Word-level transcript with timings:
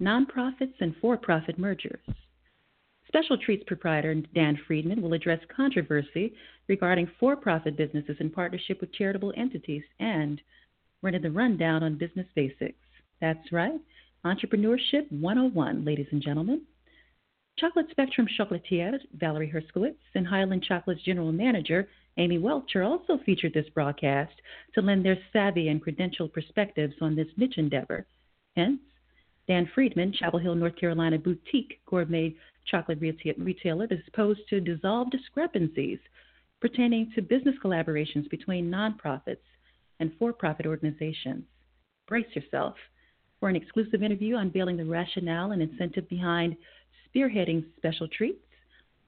Nonprofits 0.00 0.80
and 0.80 0.94
For 1.00 1.16
Profit 1.16 1.58
Mergers. 1.58 2.00
Special 3.06 3.36
Treats 3.36 3.64
proprietor 3.66 4.14
Dan 4.34 4.58
Friedman 4.66 5.02
will 5.02 5.12
address 5.12 5.40
controversy 5.54 6.34
regarding 6.68 7.10
for 7.20 7.36
profit 7.36 7.76
businesses 7.76 8.16
in 8.20 8.30
partnership 8.30 8.80
with 8.80 8.92
charitable 8.94 9.34
entities 9.36 9.82
and 10.00 10.40
running 11.02 11.22
the 11.22 11.30
rundown 11.30 11.82
on 11.82 11.98
business 11.98 12.26
basics. 12.34 12.78
That's 13.20 13.52
right, 13.52 13.80
Entrepreneurship 14.24 15.10
101, 15.10 15.84
ladies 15.84 16.06
and 16.10 16.22
gentlemen. 16.22 16.62
Chocolate 17.58 17.86
Spectrum 17.90 18.26
chocolatier 18.38 18.98
Valerie 19.14 19.52
Herskowitz 19.52 19.98
and 20.14 20.26
Highland 20.26 20.64
Chocolate's 20.64 21.02
general 21.02 21.32
manager 21.32 21.88
Amy 22.16 22.38
Welcher 22.38 22.82
also 22.82 23.18
featured 23.24 23.54
this 23.54 23.68
broadcast 23.74 24.32
to 24.74 24.82
lend 24.82 25.04
their 25.04 25.18
savvy 25.32 25.68
and 25.68 25.84
credentialed 25.84 26.32
perspectives 26.32 26.94
on 27.00 27.14
this 27.14 27.28
niche 27.36 27.58
endeavor. 27.58 28.06
Hence, 28.56 28.80
Dan 29.48 29.68
Friedman, 29.74 30.12
Chapel 30.12 30.38
Hill, 30.38 30.54
North 30.54 30.76
Carolina 30.76 31.18
boutique 31.18 31.80
gourmet 31.86 32.34
chocolate 32.64 33.00
retailer, 33.00 33.86
is 33.90 33.98
posed 34.14 34.40
to 34.48 34.60
dissolve 34.60 35.10
discrepancies 35.10 35.98
pertaining 36.60 37.10
to 37.14 37.22
business 37.22 37.56
collaborations 37.62 38.30
between 38.30 38.70
nonprofits 38.70 39.38
and 39.98 40.12
for 40.18 40.32
profit 40.32 40.64
organizations. 40.64 41.44
Brace 42.06 42.26
yourself 42.34 42.76
for 43.40 43.48
an 43.48 43.56
exclusive 43.56 44.02
interview 44.02 44.36
unveiling 44.36 44.76
the 44.76 44.84
rationale 44.84 45.50
and 45.50 45.60
incentive 45.60 46.08
behind 46.08 46.56
spearheading 47.12 47.64
special 47.76 48.06
treats, 48.06 48.44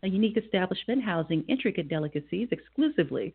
a 0.03 0.09
unique 0.09 0.37
establishment 0.37 1.03
housing 1.03 1.45
intricate 1.49 1.89
delicacies 1.89 2.49
exclusively 2.51 3.35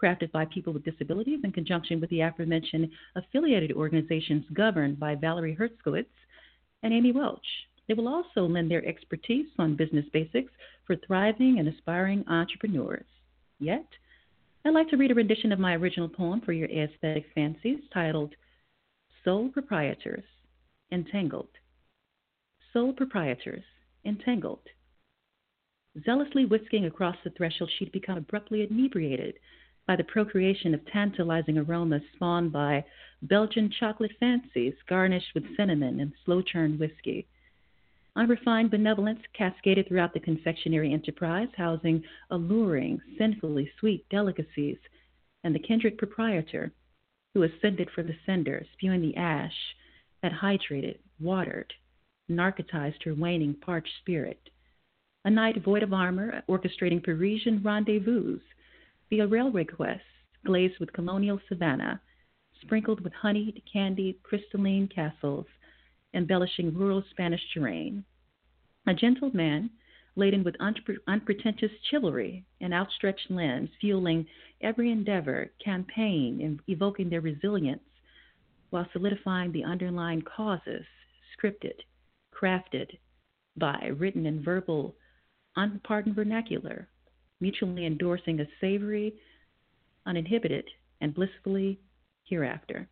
crafted 0.00 0.30
by 0.32 0.46
people 0.46 0.72
with 0.72 0.84
disabilities 0.84 1.40
in 1.44 1.52
conjunction 1.52 2.00
with 2.00 2.08
the 2.10 2.20
aforementioned 2.20 2.88
affiliated 3.16 3.72
organizations 3.72 4.44
governed 4.54 4.98
by 4.98 5.14
Valerie 5.14 5.56
Herskowitz 5.56 6.06
and 6.82 6.92
Amy 6.92 7.12
Welch. 7.12 7.46
They 7.86 7.94
will 7.94 8.08
also 8.08 8.42
lend 8.46 8.70
their 8.70 8.86
expertise 8.86 9.46
on 9.58 9.76
business 9.76 10.04
basics 10.12 10.52
for 10.86 10.96
thriving 10.96 11.58
and 11.58 11.68
aspiring 11.68 12.24
entrepreneurs. 12.28 13.06
Yet, 13.58 13.86
I'd 14.64 14.74
like 14.74 14.88
to 14.90 14.96
read 14.96 15.10
a 15.10 15.14
rendition 15.14 15.52
of 15.52 15.58
my 15.58 15.74
original 15.76 16.08
poem 16.08 16.42
for 16.42 16.52
your 16.52 16.68
aesthetic 16.68 17.26
fancies 17.34 17.80
titled 17.92 18.34
Sole 19.24 19.48
Proprietors 19.48 20.24
Entangled. 20.92 21.48
Sole 22.72 22.92
Proprietors 22.92 23.64
Entangled. 24.04 24.60
Zealously 26.04 26.44
whisking 26.44 26.84
across 26.84 27.16
the 27.24 27.30
threshold, 27.30 27.70
she'd 27.78 27.92
become 27.92 28.18
abruptly 28.18 28.66
inebriated 28.70 29.34
by 29.86 29.96
the 29.96 30.04
procreation 30.04 30.74
of 30.74 30.86
tantalizing 30.86 31.58
aromas 31.58 32.02
spawned 32.14 32.52
by 32.52 32.84
Belgian 33.22 33.70
chocolate 33.70 34.12
fancies 34.20 34.74
garnished 34.86 35.34
with 35.34 35.56
cinnamon 35.56 36.00
and 36.00 36.12
slow 36.24 36.40
churned 36.40 36.78
whiskey. 36.78 37.26
Unrefined 38.14 38.70
benevolence 38.70 39.20
cascaded 39.32 39.88
throughout 39.88 40.12
the 40.14 40.20
confectionery 40.20 40.92
enterprise, 40.92 41.48
housing 41.56 42.04
alluring, 42.30 43.00
sinfully 43.16 43.70
sweet 43.78 44.08
delicacies, 44.08 44.78
and 45.44 45.54
the 45.54 45.58
kindred 45.58 45.98
proprietor, 45.98 46.72
who 47.34 47.42
ascended 47.42 47.90
for 47.90 48.02
the 48.02 48.16
sender, 48.24 48.64
spewing 48.72 49.00
the 49.00 49.16
ash 49.16 49.74
that 50.22 50.32
hydrated, 50.32 50.98
watered, 51.20 51.72
narcotized 52.30 53.02
her 53.04 53.14
waning, 53.14 53.54
parched 53.54 53.92
spirit. 54.00 54.50
A 55.24 55.30
night 55.30 55.62
void 55.62 55.82
of 55.82 55.92
armor, 55.92 56.42
orchestrating 56.48 57.02
Parisian 57.02 57.62
rendezvous 57.62 58.40
via 59.10 59.26
railway 59.26 59.64
quests 59.64 60.04
glazed 60.44 60.78
with 60.78 60.92
colonial 60.92 61.40
savannah, 61.48 62.00
sprinkled 62.62 63.00
with 63.00 63.12
honeyed, 63.12 63.62
candied, 63.70 64.22
crystalline 64.22 64.88
castles, 64.88 65.46
embellishing 66.14 66.74
rural 66.74 67.02
Spanish 67.10 67.42
terrain. 67.52 68.04
A 68.86 68.94
gentle 68.94 69.30
man, 69.34 69.70
laden 70.16 70.42
with 70.42 70.56
unpre- 70.58 70.98
unpretentious 71.06 71.70
chivalry 71.90 72.44
and 72.60 72.74
outstretched 72.74 73.30
limbs, 73.30 73.70
fueling 73.80 74.26
every 74.60 74.90
endeavor, 74.90 75.50
campaign, 75.64 76.40
and 76.42 76.60
evoking 76.66 77.08
their 77.08 77.20
resilience, 77.20 77.82
while 78.70 78.88
solidifying 78.92 79.52
the 79.52 79.64
underlying 79.64 80.22
causes, 80.22 80.84
scripted, 81.36 81.74
crafted 82.34 82.98
by 83.56 83.90
written 83.96 84.26
and 84.26 84.44
verbal, 84.44 84.96
unpardoned 85.56 86.16
vernacular, 86.16 86.88
mutually 87.40 87.86
endorsing 87.86 88.40
a 88.40 88.46
savory, 88.60 89.14
uninhibited, 90.06 90.68
and 91.00 91.14
blissfully 91.14 91.78
hereafter, 92.28 92.88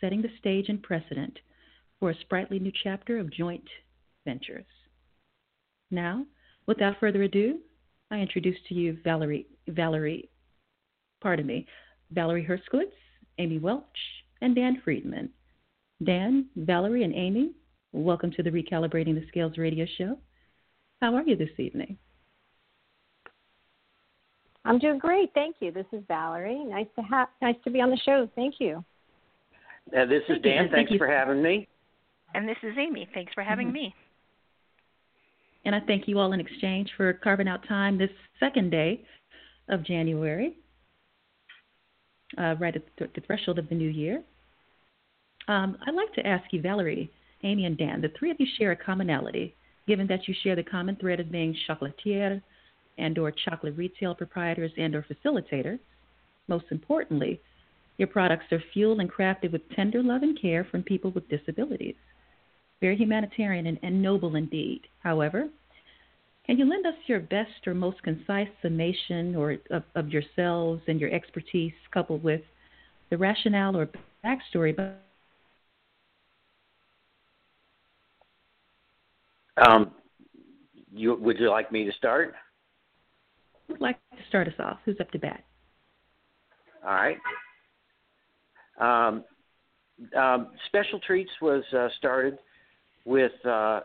setting 0.00 0.22
the 0.22 0.36
stage 0.38 0.68
and 0.68 0.82
precedent 0.82 1.38
for 2.00 2.10
a 2.10 2.18
sprightly 2.20 2.58
new 2.58 2.72
chapter 2.82 3.18
of 3.18 3.32
joint 3.32 3.68
ventures. 4.24 4.66
Now, 5.90 6.26
without 6.66 6.98
further 6.98 7.22
ado, 7.22 7.58
I 8.10 8.18
introduce 8.18 8.56
to 8.68 8.74
you 8.74 8.98
Valerie, 9.04 9.46
Valerie, 9.68 10.30
pardon 11.22 11.46
me, 11.46 11.66
Valerie 12.10 12.44
Herskowitz, 12.44 12.92
Amy 13.38 13.58
Welch, 13.58 13.84
and 14.40 14.54
Dan 14.54 14.80
Friedman. 14.84 15.30
Dan, 16.04 16.46
Valerie, 16.56 17.04
and 17.04 17.14
Amy, 17.14 17.52
welcome 17.92 18.32
to 18.32 18.42
the 18.42 18.50
Recalibrating 18.50 19.14
the 19.14 19.26
Scales 19.28 19.56
radio 19.56 19.86
show. 19.98 20.18
How 21.00 21.14
are 21.14 21.22
you 21.22 21.36
this 21.36 21.58
evening? 21.58 21.96
I'm 24.64 24.78
doing 24.78 24.98
great, 24.98 25.30
thank 25.34 25.56
you. 25.60 25.72
This 25.72 25.86
is 25.92 26.02
Valerie. 26.06 26.64
Nice 26.64 26.86
to 26.96 27.02
have, 27.02 27.28
nice 27.40 27.56
to 27.64 27.70
be 27.70 27.80
on 27.80 27.90
the 27.90 27.96
show. 28.04 28.28
Thank 28.36 28.54
you. 28.60 28.84
Uh, 29.96 30.06
this 30.06 30.22
is 30.22 30.28
Thank 30.28 30.44
you. 30.44 30.50
Dan. 30.50 30.58
Thank 30.64 30.72
Thanks 30.72 30.92
you. 30.92 30.98
for 30.98 31.08
having 31.08 31.42
me. 31.42 31.68
And 32.34 32.48
this 32.48 32.56
is 32.62 32.74
Amy. 32.78 33.08
Thanks 33.12 33.32
for 33.34 33.42
having 33.42 33.68
Mhm. 33.68 33.72
me. 33.72 33.94
And 35.64 35.74
I 35.74 35.80
thank 35.80 36.08
you 36.08 36.18
all 36.18 36.32
in 36.32 36.40
exchange 36.40 36.92
for 36.96 37.12
carving 37.12 37.48
out 37.48 37.64
time 37.64 37.98
this 37.98 38.10
second 38.40 38.70
day 38.70 39.04
of 39.68 39.82
January, 39.82 40.56
uh, 42.38 42.56
right 42.58 42.74
at 42.74 42.82
the, 42.96 43.08
the 43.14 43.20
threshold 43.20 43.58
of 43.58 43.68
the 43.68 43.74
new 43.74 43.88
year. 43.88 44.22
Um, 45.48 45.76
I'd 45.86 45.94
like 45.94 46.12
to 46.14 46.26
ask 46.26 46.52
you, 46.52 46.60
Valerie, 46.60 47.10
Amy, 47.42 47.66
and 47.66 47.76
Dan, 47.76 48.00
the 48.00 48.08
three 48.10 48.30
of 48.30 48.38
you 48.40 48.46
share 48.58 48.70
a 48.72 48.76
commonality, 48.76 49.54
given 49.86 50.06
that 50.06 50.26
you 50.28 50.34
share 50.42 50.56
the 50.56 50.62
common 50.62 50.96
thread 50.96 51.20
of 51.20 51.30
being 51.30 51.54
chocolatier 51.68 52.40
and 52.98 53.18
or 53.18 53.30
chocolate 53.30 53.76
retail 53.76 54.14
proprietors 54.14 54.72
and 54.76 54.94
or 54.94 55.04
facilitators. 55.04 55.78
Most 56.48 56.66
importantly, 56.70 57.40
your 57.98 58.08
products 58.08 58.52
are 58.52 58.62
fueled 58.72 59.00
and 59.00 59.10
crafted 59.10 59.52
with 59.52 59.68
tender 59.70 60.02
love 60.02 60.22
and 60.22 60.40
care 60.40 60.64
from 60.64 60.82
people 60.82 61.10
with 61.10 61.28
disabilities 61.28 61.94
very 62.82 62.96
humanitarian 62.96 63.68
and, 63.68 63.78
and 63.82 64.02
noble 64.02 64.34
indeed. 64.34 64.82
However, 65.02 65.48
can 66.44 66.58
you 66.58 66.68
lend 66.68 66.84
us 66.84 66.94
your 67.06 67.20
best 67.20 67.66
or 67.66 67.72
most 67.72 68.02
concise 68.02 68.48
summation 68.60 69.36
or 69.36 69.56
of, 69.70 69.84
of 69.94 70.08
yourselves 70.08 70.82
and 70.88 71.00
your 71.00 71.10
expertise, 71.10 71.72
coupled 71.94 72.22
with 72.22 72.42
the 73.08 73.16
rationale 73.16 73.76
or 73.76 73.88
backstory? 74.24 74.76
Um, 79.64 79.92
you, 80.92 81.14
would 81.14 81.38
you 81.38 81.50
like 81.50 81.70
me 81.70 81.84
to 81.84 81.92
start? 81.92 82.34
Who'd 83.72 83.80
like 83.80 83.96
to 84.10 84.22
start 84.28 84.48
us 84.48 84.54
off? 84.58 84.78
Who's 84.84 85.00
up 85.00 85.10
to 85.12 85.18
bat? 85.18 85.44
All 86.84 86.92
right. 86.92 87.18
Um, 88.80 89.24
um, 90.16 90.48
Special 90.66 90.98
Treats 91.00 91.30
was 91.40 91.62
uh, 91.76 91.88
started 91.98 92.38
with 93.04 93.32
uh, 93.46 93.80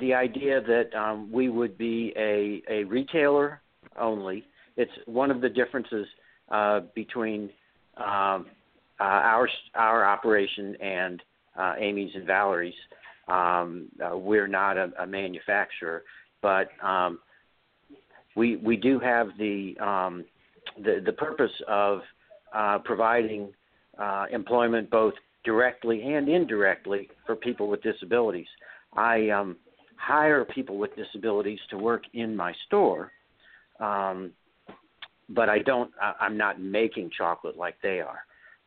the 0.00 0.14
idea 0.14 0.60
that 0.60 0.94
um, 0.98 1.30
we 1.32 1.48
would 1.48 1.76
be 1.78 2.12
a, 2.16 2.62
a 2.70 2.84
retailer 2.84 3.60
only. 3.98 4.44
It's 4.76 4.92
one 5.06 5.30
of 5.30 5.40
the 5.40 5.48
differences 5.48 6.06
uh, 6.50 6.80
between 6.94 7.50
um, 7.96 8.46
uh, 9.00 9.04
our 9.04 9.48
our 9.74 10.04
operation 10.04 10.76
and 10.76 11.22
uh, 11.58 11.74
Amy's 11.78 12.10
and 12.14 12.26
Valerie's. 12.26 12.74
Um, 13.28 13.86
uh, 14.04 14.16
we're 14.16 14.46
not 14.46 14.76
a, 14.76 14.90
a 15.00 15.06
manufacturer, 15.06 16.04
but 16.42 16.68
um, 16.82 17.18
we 18.36 18.56
we 18.56 18.76
do 18.76 19.00
have 19.00 19.28
the 19.38 19.76
um, 19.80 20.24
the, 20.84 21.02
the 21.04 21.12
purpose 21.12 21.50
of 21.66 22.00
uh, 22.54 22.78
providing 22.84 23.52
uh, 23.98 24.26
employment 24.30 24.90
both 24.90 25.14
directly 25.44 26.02
and 26.02 26.28
indirectly 26.28 27.08
for 27.24 27.34
people 27.34 27.68
with 27.68 27.82
disabilities. 27.82 28.46
I 28.94 29.30
um, 29.30 29.56
hire 29.96 30.44
people 30.44 30.78
with 30.78 30.90
disabilities 30.94 31.58
to 31.70 31.78
work 31.78 32.02
in 32.12 32.36
my 32.36 32.52
store, 32.66 33.10
um, 33.80 34.32
but 35.30 35.48
I 35.48 35.58
don't. 35.60 35.90
I, 36.00 36.12
I'm 36.20 36.36
not 36.36 36.60
making 36.60 37.10
chocolate 37.16 37.56
like 37.56 37.76
they 37.82 38.00
are. 38.00 38.20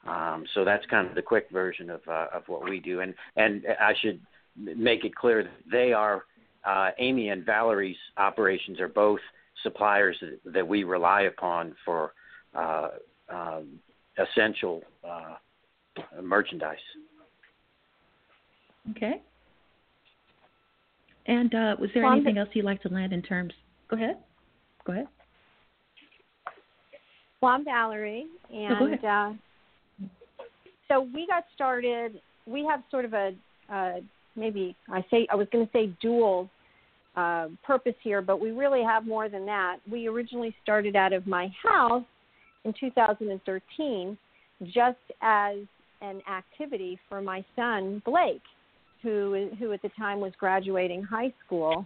Um, 0.07 0.45
so 0.53 0.63
that's 0.63 0.85
kind 0.87 1.07
of 1.07 1.15
the 1.15 1.21
quick 1.21 1.47
version 1.51 1.89
of 1.89 2.01
uh, 2.07 2.27
of 2.33 2.43
what 2.47 2.63
we 2.63 2.79
do. 2.79 3.01
And 3.01 3.13
and 3.35 3.63
I 3.79 3.93
should 4.01 4.19
make 4.55 5.05
it 5.05 5.15
clear 5.15 5.43
that 5.43 5.51
they 5.71 5.93
are 5.93 6.23
uh, 6.65 6.89
Amy 6.97 7.29
and 7.29 7.45
Valerie's 7.45 7.97
operations 8.17 8.79
are 8.79 8.87
both 8.87 9.19
suppliers 9.63 10.17
that, 10.21 10.53
that 10.53 10.67
we 10.67 10.83
rely 10.83 11.21
upon 11.23 11.75
for 11.85 12.13
uh, 12.55 12.89
um, 13.29 13.79
essential 14.17 14.81
uh, 15.07 15.35
merchandise. 16.21 16.77
Okay. 18.91 19.21
And 21.27 21.53
uh, 21.53 21.75
was 21.79 21.89
there 21.93 22.03
Well, 22.03 22.13
anything 22.13 22.37
else 22.37 22.49
you'd 22.53 22.65
like 22.65 22.81
to 22.81 22.89
land 22.89 23.13
in 23.13 23.21
terms? 23.21 23.53
Go 23.89 23.95
ahead. 23.95 24.17
Go 24.85 24.93
ahead. 24.93 25.07
Well, 27.41 27.51
I'm 27.51 27.63
Valerie, 27.63 28.25
No, 28.51 28.75
go 28.79 28.85
and 28.85 29.05
uh, 29.05 29.31
so 30.89 31.07
we 31.13 31.25
got 31.27 31.45
started. 31.55 32.19
We 32.45 32.65
have 32.65 32.81
sort 32.91 33.05
of 33.05 33.13
a 33.13 33.31
uh, 33.71 33.99
maybe 34.35 34.75
I 34.89 35.05
say 35.09 35.27
I 35.31 35.35
was 35.35 35.47
going 35.51 35.65
to 35.65 35.71
say 35.71 35.93
dual 36.01 36.49
uh, 37.15 37.47
purpose 37.63 37.95
here, 38.01 38.21
but 38.21 38.39
we 38.39 38.51
really 38.51 38.83
have 38.83 39.05
more 39.05 39.29
than 39.29 39.45
that. 39.45 39.77
We 39.89 40.07
originally 40.07 40.55
started 40.63 40.95
out 40.95 41.13
of 41.13 41.27
my 41.27 41.51
house 41.63 42.03
in 42.65 42.73
2013, 42.79 44.17
just 44.65 44.97
as 45.21 45.57
an 46.01 46.21
activity 46.29 46.99
for 47.09 47.21
my 47.21 47.43
son 47.55 48.01
Blake, 48.05 48.41
who 49.01 49.49
who 49.59 49.73
at 49.73 49.81
the 49.81 49.89
time 49.97 50.19
was 50.19 50.33
graduating 50.39 51.03
high 51.03 51.33
school 51.45 51.85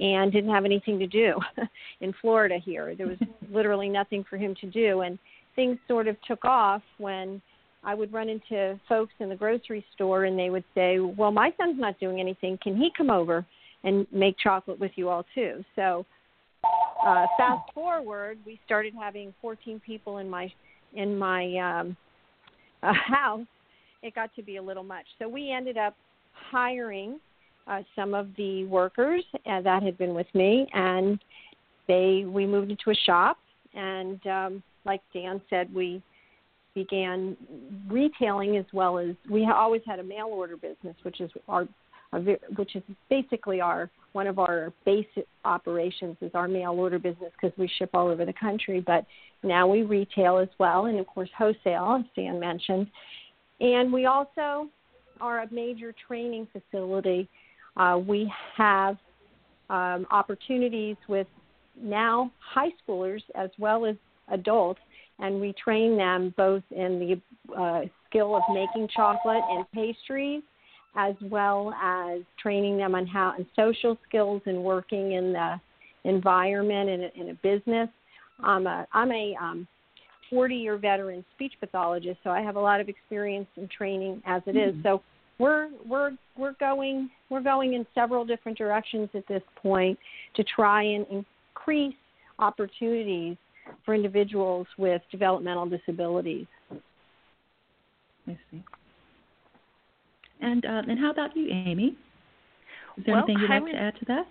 and 0.00 0.30
didn't 0.30 0.50
have 0.50 0.64
anything 0.64 0.98
to 0.98 1.06
do 1.06 1.34
in 2.00 2.14
Florida 2.20 2.58
here. 2.64 2.94
There 2.94 3.08
was 3.08 3.18
literally 3.50 3.88
nothing 3.88 4.24
for 4.28 4.36
him 4.36 4.54
to 4.60 4.66
do 4.66 5.00
and 5.00 5.18
things 5.56 5.78
sort 5.88 6.06
of 6.06 6.16
took 6.26 6.44
off 6.44 6.82
when 6.98 7.42
I 7.82 7.94
would 7.94 8.12
run 8.12 8.28
into 8.28 8.78
folks 8.88 9.14
in 9.18 9.28
the 9.28 9.34
grocery 9.34 9.84
store 9.94 10.24
and 10.24 10.38
they 10.38 10.50
would 10.50 10.64
say, 10.74 11.00
"Well, 11.00 11.32
my 11.32 11.52
son's 11.56 11.80
not 11.80 11.98
doing 11.98 12.20
anything. 12.20 12.58
Can 12.62 12.76
he 12.76 12.90
come 12.96 13.10
over 13.10 13.44
and 13.84 14.06
make 14.12 14.36
chocolate 14.38 14.78
with 14.78 14.92
you 14.96 15.08
all 15.08 15.24
too?" 15.34 15.64
So, 15.76 16.06
uh 17.04 17.26
fast 17.36 17.72
forward, 17.74 18.38
we 18.44 18.60
started 18.64 18.94
having 18.98 19.34
14 19.40 19.80
people 19.84 20.18
in 20.18 20.28
my 20.28 20.52
in 20.94 21.16
my 21.16 21.56
um 21.56 21.96
uh, 22.82 22.92
house. 22.92 23.46
It 24.02 24.14
got 24.14 24.34
to 24.36 24.42
be 24.42 24.56
a 24.56 24.62
little 24.62 24.82
much. 24.82 25.04
So 25.18 25.28
we 25.28 25.52
ended 25.52 25.76
up 25.76 25.94
hiring 26.32 27.20
uh, 27.66 27.82
some 27.94 28.14
of 28.14 28.28
the 28.36 28.64
workers 28.64 29.22
uh, 29.46 29.60
that 29.60 29.82
had 29.82 29.98
been 29.98 30.14
with 30.14 30.26
me, 30.34 30.66
and 30.72 31.18
they 31.86 32.24
we 32.26 32.46
moved 32.46 32.70
into 32.70 32.90
a 32.90 32.94
shop. 33.06 33.38
And 33.74 34.24
um, 34.26 34.62
like 34.84 35.00
Dan 35.12 35.40
said, 35.50 35.72
we 35.72 36.02
began 36.74 37.36
retailing 37.88 38.56
as 38.56 38.64
well 38.72 38.98
as 38.98 39.14
we 39.30 39.46
always 39.46 39.82
had 39.86 39.98
a 39.98 40.02
mail 40.02 40.28
order 40.30 40.56
business, 40.56 40.96
which 41.02 41.20
is 41.20 41.30
our, 41.48 41.68
which 42.56 42.74
is 42.74 42.82
basically 43.08 43.60
our 43.60 43.88
one 44.12 44.26
of 44.26 44.38
our 44.40 44.72
basic 44.84 45.26
operations 45.44 46.16
is 46.20 46.32
our 46.34 46.48
mail 46.48 46.72
order 46.72 46.98
business 46.98 47.30
because 47.40 47.56
we 47.56 47.70
ship 47.78 47.90
all 47.94 48.08
over 48.08 48.24
the 48.24 48.32
country. 48.32 48.80
But 48.84 49.06
now 49.44 49.68
we 49.68 49.82
retail 49.82 50.38
as 50.38 50.48
well, 50.58 50.86
and 50.86 50.98
of 50.98 51.06
course 51.06 51.30
wholesale, 51.36 52.00
as 52.00 52.04
Dan 52.16 52.40
mentioned. 52.40 52.88
And 53.60 53.92
we 53.92 54.06
also 54.06 54.68
are 55.20 55.42
a 55.42 55.52
major 55.52 55.94
training 56.08 56.48
facility. 56.52 57.28
Uh, 57.76 58.00
we 58.04 58.32
have 58.56 58.96
um, 59.68 60.06
opportunities 60.10 60.96
with 61.08 61.28
now 61.80 62.32
high 62.40 62.70
schoolers 62.82 63.22
as 63.36 63.50
well 63.58 63.86
as 63.86 63.94
adults, 64.28 64.80
and 65.20 65.40
we 65.40 65.52
train 65.62 65.96
them 65.96 66.34
both 66.36 66.62
in 66.70 66.98
the 66.98 67.54
uh, 67.56 67.82
skill 68.08 68.34
of 68.34 68.42
making 68.52 68.88
chocolate 68.94 69.42
and 69.50 69.64
pastries, 69.72 70.42
as 70.96 71.14
well 71.22 71.72
as 71.80 72.20
training 72.40 72.76
them 72.76 72.94
on 72.94 73.06
how 73.06 73.34
and 73.36 73.46
social 73.54 73.96
skills 74.08 74.42
and 74.46 74.62
working 74.62 75.12
in 75.12 75.32
the 75.32 75.60
environment 76.04 76.88
in 76.88 77.02
a, 77.02 77.20
in 77.20 77.28
a 77.30 77.34
business. 77.34 77.88
I'm 78.42 78.66
a 78.66 78.86
I'm 78.92 79.12
a 79.12 79.34
um, 79.40 79.68
40 80.30 80.54
year 80.54 80.78
veteran 80.78 81.24
speech 81.34 81.52
pathologist, 81.60 82.18
so 82.24 82.30
I 82.30 82.40
have 82.40 82.56
a 82.56 82.60
lot 82.60 82.80
of 82.80 82.88
experience 82.88 83.48
and 83.56 83.70
training 83.70 84.22
as 84.26 84.42
it 84.46 84.56
is. 84.56 84.74
So 84.82 85.02
we're 85.38 85.68
we're 85.86 86.12
we're 86.36 86.54
going 86.60 87.10
we're 87.28 87.42
going 87.42 87.74
in 87.74 87.86
several 87.94 88.24
different 88.24 88.56
directions 88.58 89.08
at 89.14 89.26
this 89.28 89.42
point 89.62 89.98
to 90.36 90.44
try 90.44 90.82
and 90.82 91.06
increase 91.56 91.94
opportunities 92.38 93.36
for 93.84 93.94
individuals 93.94 94.66
with 94.78 95.02
developmental 95.10 95.66
disabilities. 95.66 96.46
I 98.26 98.38
see. 98.50 98.62
And 100.40 100.64
uh, 100.64 100.82
and 100.88 100.98
how 100.98 101.10
about 101.10 101.36
you, 101.36 101.48
Amy? 101.50 101.96
Is 102.96 103.04
there 103.04 103.14
Well, 103.14 103.24
anything 103.24 103.42
you'd 103.42 103.50
like 103.50 103.72
to 103.72 103.78
add 103.78 103.94
to 104.00 104.04
that? 104.06 104.26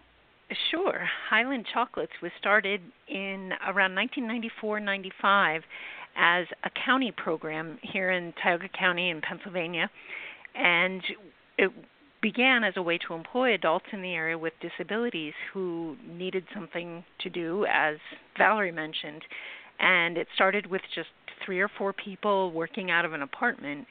Sure. 0.71 1.07
Highland 1.29 1.65
Chocolates 1.71 2.11
was 2.23 2.31
started 2.39 2.81
in 3.07 3.51
around 3.67 3.95
1994-95 4.63 5.61
as 6.17 6.47
a 6.63 6.69
county 6.85 7.13
program 7.15 7.77
here 7.83 8.11
in 8.11 8.33
Tioga 8.41 8.67
County 8.69 9.09
in 9.11 9.21
Pennsylvania, 9.21 9.89
and 10.56 11.03
it 11.57 11.71
began 12.21 12.63
as 12.63 12.73
a 12.75 12.81
way 12.81 12.97
to 13.07 13.13
employ 13.13 13.53
adults 13.53 13.85
in 13.94 14.01
the 14.01 14.13
area 14.13 14.38
with 14.38 14.53
disabilities 14.59 15.33
who 15.53 15.95
needed 16.07 16.44
something 16.53 17.03
to 17.19 17.29
do, 17.29 17.65
as 17.65 17.97
Valerie 18.38 18.71
mentioned. 18.71 19.21
And 19.80 20.18
it 20.18 20.28
started 20.35 20.68
with 20.68 20.81
just 20.94 21.09
three 21.45 21.61
or 21.61 21.69
four 21.78 21.94
people 21.94 22.51
working 22.51 22.92
out 22.92 23.06
of 23.06 23.13
an 23.13 23.21
apartment. 23.21 23.87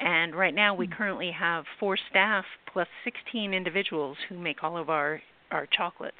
And 0.00 0.34
right 0.34 0.54
now, 0.54 0.74
we 0.74 0.86
currently 0.86 1.30
have 1.30 1.64
four 1.78 1.98
staff 2.08 2.44
plus 2.72 2.88
16 3.04 3.52
individuals 3.52 4.16
who 4.28 4.38
make 4.38 4.62
all 4.64 4.76
of 4.76 4.88
our 4.88 5.20
our 5.50 5.66
chocolates. 5.66 6.16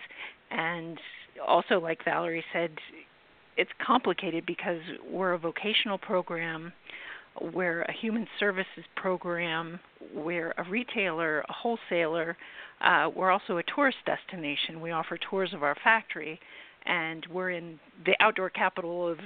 And 0.50 0.98
also, 1.46 1.78
like 1.78 2.04
Valerie 2.04 2.44
said, 2.52 2.72
it's 3.56 3.70
complicated 3.84 4.44
because 4.44 4.80
we're 5.08 5.32
a 5.32 5.38
vocational 5.38 5.98
program, 5.98 6.72
we're 7.54 7.82
a 7.82 7.92
human 7.92 8.26
services 8.38 8.84
program, 8.96 9.78
we're 10.14 10.52
a 10.58 10.64
retailer, 10.68 11.40
a 11.40 11.52
wholesaler. 11.52 12.36
Uh, 12.80 13.10
we're 13.14 13.30
also 13.30 13.58
a 13.58 13.62
tourist 13.74 13.98
destination. 14.06 14.80
We 14.80 14.90
offer 14.90 15.18
tours 15.18 15.52
of 15.52 15.62
our 15.62 15.76
factory, 15.84 16.40
and 16.86 17.26
we're 17.30 17.50
in 17.50 17.78
the 18.04 18.16
outdoor 18.20 18.50
capital 18.50 19.06
of 19.06 19.18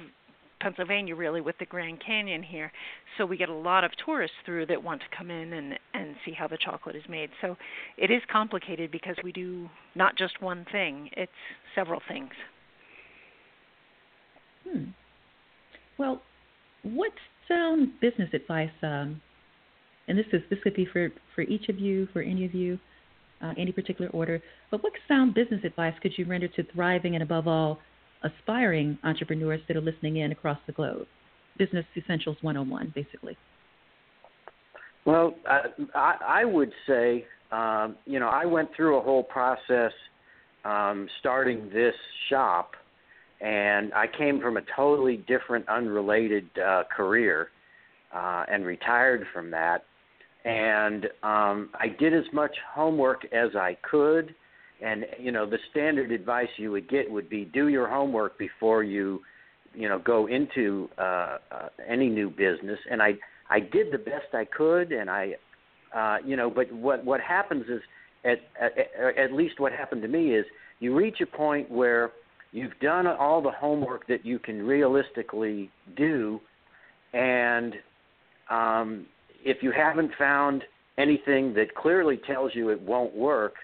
Pennsylvania, 0.64 1.14
really, 1.14 1.42
with 1.42 1.58
the 1.58 1.66
Grand 1.66 2.02
Canyon 2.04 2.42
here. 2.42 2.72
So 3.18 3.26
we 3.26 3.36
get 3.36 3.50
a 3.50 3.54
lot 3.54 3.84
of 3.84 3.90
tourists 4.02 4.36
through 4.46 4.64
that 4.66 4.82
want 4.82 5.02
to 5.02 5.16
come 5.16 5.30
in 5.30 5.52
and 5.52 5.78
and 5.92 6.16
see 6.24 6.32
how 6.32 6.48
the 6.48 6.56
chocolate 6.56 6.96
is 6.96 7.02
made. 7.06 7.28
So 7.42 7.56
it 7.98 8.10
is 8.10 8.22
complicated 8.32 8.90
because 8.90 9.14
we 9.22 9.30
do 9.30 9.68
not 9.94 10.16
just 10.16 10.40
one 10.40 10.64
thing; 10.72 11.10
it's 11.12 11.30
several 11.74 12.00
things. 12.08 12.30
Hmm. 14.66 14.84
Well, 15.98 16.22
what 16.82 17.12
sound 17.46 18.00
business 18.00 18.30
advice? 18.32 18.70
Um, 18.82 19.20
and 20.08 20.18
this 20.18 20.26
is 20.32 20.40
this 20.48 20.58
could 20.62 20.74
be 20.74 20.86
for 20.90 21.10
for 21.34 21.42
each 21.42 21.68
of 21.68 21.78
you, 21.78 22.08
for 22.14 22.22
any 22.22 22.46
of 22.46 22.54
you, 22.54 22.78
uh, 23.42 23.52
any 23.58 23.70
particular 23.70 24.10
order. 24.12 24.40
But 24.70 24.82
what 24.82 24.94
sound 25.08 25.34
business 25.34 25.60
advice 25.62 25.94
could 26.00 26.12
you 26.16 26.24
render 26.24 26.48
to 26.48 26.64
thriving 26.72 27.16
and 27.16 27.22
above 27.22 27.46
all, 27.46 27.80
aspiring 28.24 28.98
entrepreneurs 29.04 29.60
that 29.68 29.76
are 29.76 29.80
listening 29.80 30.16
in 30.16 30.32
across 30.32 30.58
the 30.66 30.72
globe? 30.72 31.06
Business 31.58 31.84
Essentials 31.96 32.36
101, 32.40 32.92
basically. 32.94 33.36
Well, 35.04 35.34
I, 35.94 36.14
I, 36.26 36.44
would 36.44 36.72
say, 36.86 37.26
um, 37.52 37.96
you 38.06 38.18
know, 38.18 38.28
I 38.28 38.46
went 38.46 38.70
through 38.74 38.96
a 38.98 39.02
whole 39.02 39.22
process 39.22 39.92
um, 40.64 41.06
starting 41.20 41.68
this 41.70 41.94
shop, 42.30 42.72
and 43.40 43.92
I 43.92 44.06
came 44.06 44.40
from 44.40 44.56
a 44.56 44.62
totally 44.74 45.18
different, 45.28 45.68
unrelated 45.68 46.48
uh, 46.58 46.84
career, 46.94 47.50
uh, 48.14 48.44
and 48.50 48.64
retired 48.64 49.26
from 49.32 49.50
that. 49.50 49.84
and 50.44 51.06
um, 51.22 51.70
I 51.74 51.88
did 51.98 52.14
as 52.14 52.24
much 52.32 52.54
homework 52.74 53.24
as 53.32 53.54
I 53.56 53.76
could. 53.88 54.34
And 54.82 55.06
you 55.18 55.30
know, 55.30 55.48
the 55.48 55.58
standard 55.70 56.10
advice 56.10 56.48
you 56.56 56.70
would 56.72 56.88
get 56.88 57.10
would 57.10 57.28
be 57.28 57.44
do 57.44 57.68
your 57.68 57.88
homework 57.88 58.38
before 58.38 58.82
you, 58.82 59.20
you 59.74 59.88
know, 59.88 59.98
go 59.98 60.26
into 60.26 60.88
uh, 60.98 61.38
uh, 61.50 61.68
any 61.88 62.08
new 62.08 62.30
business. 62.30 62.78
And 62.90 63.02
I 63.02 63.14
I 63.50 63.60
did 63.60 63.92
the 63.92 63.98
best 63.98 64.34
I 64.34 64.44
could, 64.44 64.92
and 64.92 65.08
I, 65.10 65.34
uh, 65.94 66.18
you 66.24 66.36
know, 66.36 66.50
but 66.50 66.70
what 66.72 67.04
what 67.04 67.20
happens 67.20 67.66
is 67.68 67.80
at, 68.24 68.40
at 68.60 69.16
at 69.16 69.32
least 69.32 69.60
what 69.60 69.72
happened 69.72 70.02
to 70.02 70.08
me 70.08 70.34
is 70.34 70.44
you 70.80 70.94
reach 70.94 71.20
a 71.20 71.26
point 71.26 71.70
where 71.70 72.12
you've 72.52 72.78
done 72.80 73.06
all 73.06 73.40
the 73.40 73.50
homework 73.50 74.06
that 74.08 74.24
you 74.24 74.38
can 74.38 74.62
realistically 74.62 75.70
do, 75.96 76.40
and 77.12 77.74
um, 78.50 79.06
if 79.44 79.62
you 79.62 79.70
haven't 79.70 80.10
found 80.18 80.64
anything 80.98 81.54
that 81.54 81.74
clearly 81.74 82.20
tells 82.26 82.54
you 82.54 82.70
it 82.70 82.80
won't 82.80 83.14
work, 83.14 83.54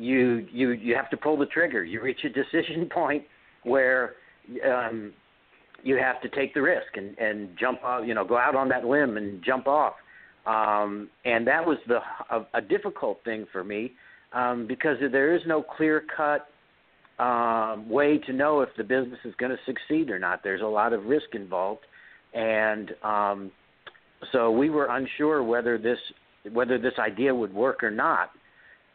you 0.00 0.46
you 0.50 0.70
you 0.70 0.96
have 0.96 1.10
to 1.10 1.16
pull 1.16 1.36
the 1.36 1.46
trigger. 1.46 1.84
You 1.84 2.00
reach 2.00 2.24
a 2.24 2.28
decision 2.28 2.88
point 2.92 3.24
where 3.64 4.14
um, 4.66 5.12
you 5.82 5.96
have 5.96 6.20
to 6.22 6.28
take 6.30 6.54
the 6.54 6.62
risk 6.62 6.96
and 6.96 7.16
and 7.18 7.50
jump 7.58 7.84
off. 7.84 8.06
You 8.06 8.14
know, 8.14 8.24
go 8.24 8.38
out 8.38 8.54
on 8.54 8.68
that 8.70 8.84
limb 8.84 9.16
and 9.16 9.42
jump 9.44 9.66
off. 9.66 9.94
Um, 10.46 11.10
and 11.26 11.46
that 11.46 11.64
was 11.64 11.76
the 11.86 11.98
a, 12.30 12.46
a 12.54 12.60
difficult 12.62 13.22
thing 13.24 13.46
for 13.52 13.62
me 13.62 13.92
um, 14.32 14.66
because 14.66 14.96
there 15.12 15.34
is 15.34 15.42
no 15.46 15.62
clear 15.62 16.02
cut 16.16 16.48
um, 17.22 17.88
way 17.88 18.16
to 18.18 18.32
know 18.32 18.62
if 18.62 18.70
the 18.78 18.84
business 18.84 19.18
is 19.24 19.34
going 19.38 19.52
to 19.52 19.58
succeed 19.66 20.10
or 20.10 20.18
not. 20.18 20.42
There's 20.42 20.62
a 20.62 20.66
lot 20.66 20.94
of 20.94 21.04
risk 21.04 21.34
involved, 21.34 21.82
and 22.32 22.92
um, 23.02 23.50
so 24.32 24.50
we 24.50 24.70
were 24.70 24.86
unsure 24.86 25.42
whether 25.42 25.76
this 25.76 25.98
whether 26.52 26.78
this 26.78 26.94
idea 26.98 27.34
would 27.34 27.52
work 27.52 27.82
or 27.82 27.90
not. 27.90 28.30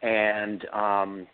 And 0.05 0.65
um, 0.71 1.27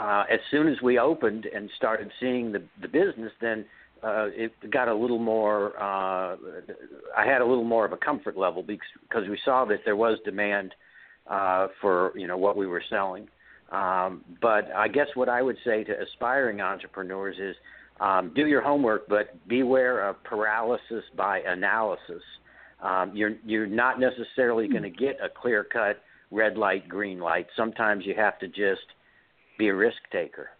uh, 0.00 0.24
as 0.30 0.38
soon 0.50 0.68
as 0.68 0.80
we 0.80 0.98
opened 0.98 1.44
and 1.46 1.68
started 1.76 2.10
seeing 2.20 2.52
the 2.52 2.62
the 2.80 2.86
business, 2.88 3.32
then 3.40 3.64
uh, 4.02 4.26
it 4.28 4.52
got 4.70 4.86
a 4.86 4.94
little 4.94 5.18
more. 5.18 5.76
Uh, 5.76 6.36
I 7.16 7.26
had 7.26 7.40
a 7.40 7.44
little 7.44 7.64
more 7.64 7.84
of 7.84 7.92
a 7.92 7.96
comfort 7.96 8.36
level 8.36 8.62
because 8.62 9.28
we 9.28 9.38
saw 9.44 9.64
that 9.64 9.80
there 9.84 9.96
was 9.96 10.18
demand 10.24 10.72
uh, 11.28 11.66
for 11.80 12.16
you 12.16 12.28
know 12.28 12.36
what 12.36 12.56
we 12.56 12.68
were 12.68 12.82
selling. 12.88 13.26
Um, 13.72 14.24
but 14.40 14.70
I 14.74 14.86
guess 14.86 15.08
what 15.14 15.28
I 15.28 15.42
would 15.42 15.58
say 15.64 15.82
to 15.84 16.00
aspiring 16.00 16.60
entrepreneurs 16.60 17.36
is 17.38 17.56
um, 18.00 18.32
do 18.36 18.46
your 18.46 18.62
homework, 18.62 19.08
but 19.08 19.36
beware 19.48 20.08
of 20.08 20.22
paralysis 20.22 21.04
by 21.16 21.40
analysis. 21.40 22.22
Um, 22.80 23.10
you're 23.14 23.34
you're 23.44 23.66
not 23.66 23.98
necessarily 23.98 24.68
going 24.68 24.84
to 24.84 24.90
get 24.90 25.18
a 25.20 25.28
clear 25.28 25.64
cut 25.64 26.00
red 26.30 26.56
light, 26.56 26.88
green 26.88 27.18
light. 27.18 27.46
Sometimes 27.56 28.04
you 28.06 28.14
have 28.14 28.38
to 28.40 28.48
just 28.48 28.86
be 29.58 29.68
a 29.68 29.74
risk 29.74 29.98
taker. 30.12 30.50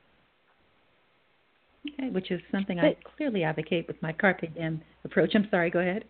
Okay, 1.95 2.11
which 2.11 2.31
is 2.31 2.41
something 2.51 2.81
I 2.81 2.97
clearly 3.17 3.45
advocate 3.45 3.87
with 3.87 4.01
my 4.03 4.13
carpe 4.13 4.41
diem 4.55 4.83
approach. 5.05 5.33
I'm 5.35 5.47
sorry, 5.51 5.71
go 5.71 5.79
ahead. 5.79 6.05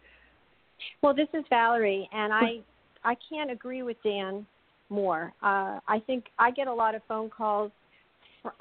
Well, 1.03 1.15
this 1.15 1.29
is 1.35 1.45
Valerie, 1.51 2.09
and 2.13 2.33
I 2.33 2.61
I 3.05 3.17
can't 3.29 3.51
agree 3.51 3.83
with 3.83 3.97
Dan 4.03 4.47
more. 4.89 5.33
Uh, 5.43 5.79
I 5.87 6.01
think 6.07 6.27
I 6.39 6.51
get 6.51 6.67
a 6.67 6.75
lot 6.75 6.95
of 6.95 7.03
phone 7.07 7.31
calls, 7.31 7.71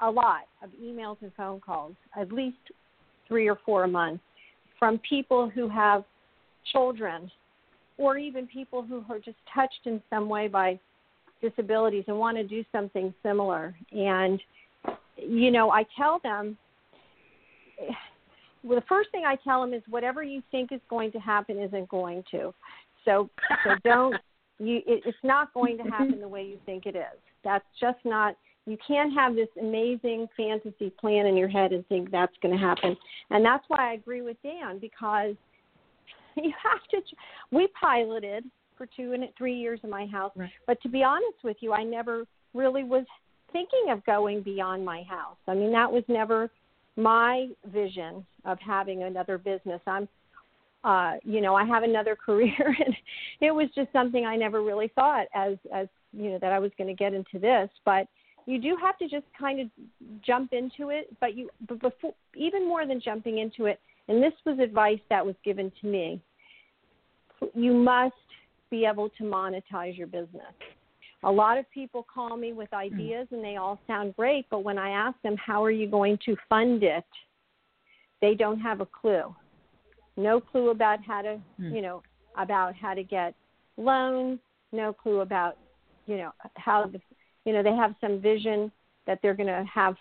a 0.00 0.10
lot 0.10 0.42
of 0.62 0.70
emails 0.82 1.16
and 1.22 1.32
phone 1.36 1.60
calls, 1.60 1.94
at 2.16 2.32
least 2.32 2.58
three 3.26 3.48
or 3.48 3.58
four 3.64 3.84
a 3.84 3.88
month, 3.88 4.20
from 4.78 5.00
people 5.08 5.48
who 5.48 5.68
have 5.68 6.04
children 6.72 7.30
or 7.96 8.16
even 8.16 8.46
people 8.46 8.82
who 8.82 9.04
are 9.10 9.18
just 9.18 9.38
touched 9.52 9.86
in 9.86 10.00
some 10.10 10.28
way 10.28 10.48
by 10.48 10.78
disabilities 11.40 12.04
and 12.08 12.18
want 12.18 12.36
to 12.36 12.44
do 12.44 12.64
something 12.72 13.12
similar. 13.22 13.74
And, 13.92 14.40
you 15.16 15.50
know, 15.50 15.70
I 15.70 15.84
tell 15.96 16.20
them, 16.22 16.56
well, 18.62 18.78
the 18.78 18.86
first 18.88 19.10
thing 19.10 19.24
I 19.24 19.36
tell 19.36 19.60
them 19.60 19.72
is 19.72 19.82
whatever 19.88 20.22
you 20.22 20.42
think 20.50 20.72
is 20.72 20.80
going 20.90 21.12
to 21.12 21.18
happen 21.18 21.60
isn't 21.60 21.88
going 21.88 22.24
to. 22.32 22.52
So, 23.04 23.30
so 23.64 23.70
don't 23.84 24.16
you 24.58 24.78
it, 24.86 25.02
it's 25.04 25.18
not 25.22 25.52
going 25.54 25.76
to 25.78 25.84
happen 25.84 26.20
the 26.20 26.28
way 26.28 26.44
you 26.44 26.58
think 26.66 26.86
it 26.86 26.96
is 26.96 27.18
that's 27.44 27.64
just 27.80 27.98
not 28.04 28.34
you 28.66 28.76
can't 28.86 29.12
have 29.14 29.34
this 29.34 29.48
amazing 29.58 30.26
fantasy 30.36 30.90
plan 31.00 31.26
in 31.26 31.36
your 31.36 31.48
head 31.48 31.72
and 31.72 31.86
think 31.88 32.10
that's 32.10 32.34
going 32.42 32.56
to 32.56 32.60
happen 32.60 32.96
and 33.30 33.44
that's 33.44 33.64
why 33.68 33.90
i 33.90 33.94
agree 33.94 34.22
with 34.22 34.36
dan 34.42 34.78
because 34.78 35.34
you 36.36 36.52
have 36.62 36.82
to 36.90 37.00
we 37.50 37.68
piloted 37.80 38.44
for 38.78 38.86
two 38.86 39.12
and 39.12 39.24
three 39.36 39.54
years 39.54 39.80
in 39.82 39.90
my 39.90 40.06
house 40.06 40.32
right. 40.36 40.50
but 40.66 40.80
to 40.82 40.88
be 40.88 41.02
honest 41.02 41.36
with 41.44 41.56
you 41.60 41.72
i 41.72 41.82
never 41.82 42.24
really 42.54 42.84
was 42.84 43.04
thinking 43.52 43.86
of 43.90 44.04
going 44.06 44.40
beyond 44.40 44.84
my 44.84 45.02
house 45.02 45.36
i 45.48 45.54
mean 45.54 45.72
that 45.72 45.90
was 45.90 46.04
never 46.08 46.48
my 46.96 47.48
vision 47.66 48.24
of 48.44 48.58
having 48.60 49.02
another 49.02 49.36
business 49.36 49.80
i'm 49.86 50.08
uh, 50.84 51.14
you 51.24 51.40
know, 51.40 51.54
I 51.54 51.64
have 51.64 51.82
another 51.82 52.16
career, 52.26 52.76
and 52.84 52.94
it 53.40 53.50
was 53.50 53.68
just 53.74 53.92
something 53.92 54.24
I 54.24 54.36
never 54.36 54.62
really 54.62 54.88
thought 54.94 55.26
as 55.34 55.56
as 55.72 55.88
you 56.12 56.30
know 56.30 56.38
that 56.38 56.52
I 56.52 56.58
was 56.58 56.70
going 56.78 56.88
to 56.88 56.94
get 56.94 57.14
into 57.14 57.38
this. 57.38 57.68
But 57.84 58.06
you 58.46 58.60
do 58.60 58.76
have 58.80 58.96
to 58.98 59.08
just 59.08 59.26
kind 59.38 59.60
of 59.60 59.68
jump 60.24 60.52
into 60.52 60.90
it. 60.90 61.14
But 61.20 61.36
you, 61.36 61.50
but 61.68 61.80
before 61.80 62.14
even 62.34 62.66
more 62.66 62.86
than 62.86 63.00
jumping 63.00 63.38
into 63.38 63.66
it, 63.66 63.80
and 64.08 64.22
this 64.22 64.32
was 64.46 64.58
advice 64.58 65.00
that 65.10 65.24
was 65.24 65.34
given 65.44 65.72
to 65.80 65.86
me. 65.86 66.20
You 67.54 67.72
must 67.72 68.14
be 68.70 68.84
able 68.84 69.08
to 69.10 69.24
monetize 69.24 69.96
your 69.96 70.06
business. 70.06 70.54
A 71.24 71.30
lot 71.30 71.58
of 71.58 71.68
people 71.72 72.06
call 72.12 72.36
me 72.36 72.52
with 72.52 72.72
ideas 72.72 73.26
and 73.32 73.42
they 73.42 73.56
all 73.56 73.78
sound 73.86 74.14
great, 74.14 74.46
but 74.50 74.62
when 74.62 74.78
I 74.78 74.90
ask 74.90 75.20
them 75.22 75.36
how 75.36 75.64
are 75.64 75.70
you 75.70 75.88
going 75.88 76.18
to 76.26 76.36
fund 76.48 76.84
it, 76.84 77.04
they 78.20 78.34
don't 78.34 78.60
have 78.60 78.80
a 78.80 78.86
clue 78.86 79.34
no 80.18 80.40
clue 80.40 80.70
about 80.70 80.98
how 81.06 81.22
to, 81.22 81.40
mm. 81.60 81.74
you 81.74 81.80
know, 81.80 82.02
about 82.36 82.74
how 82.74 82.92
to 82.92 83.02
get 83.02 83.34
loans, 83.76 84.38
no 84.72 84.92
clue 84.92 85.20
about, 85.20 85.56
you 86.06 86.16
know, 86.18 86.32
how 86.56 86.86
the, 86.86 87.00
you 87.44 87.52
know, 87.52 87.62
they 87.62 87.74
have 87.74 87.94
some 88.00 88.20
vision 88.20 88.70
that 89.06 89.20
they're 89.22 89.34
going 89.34 89.46
to 89.46 89.64
have 89.72 89.94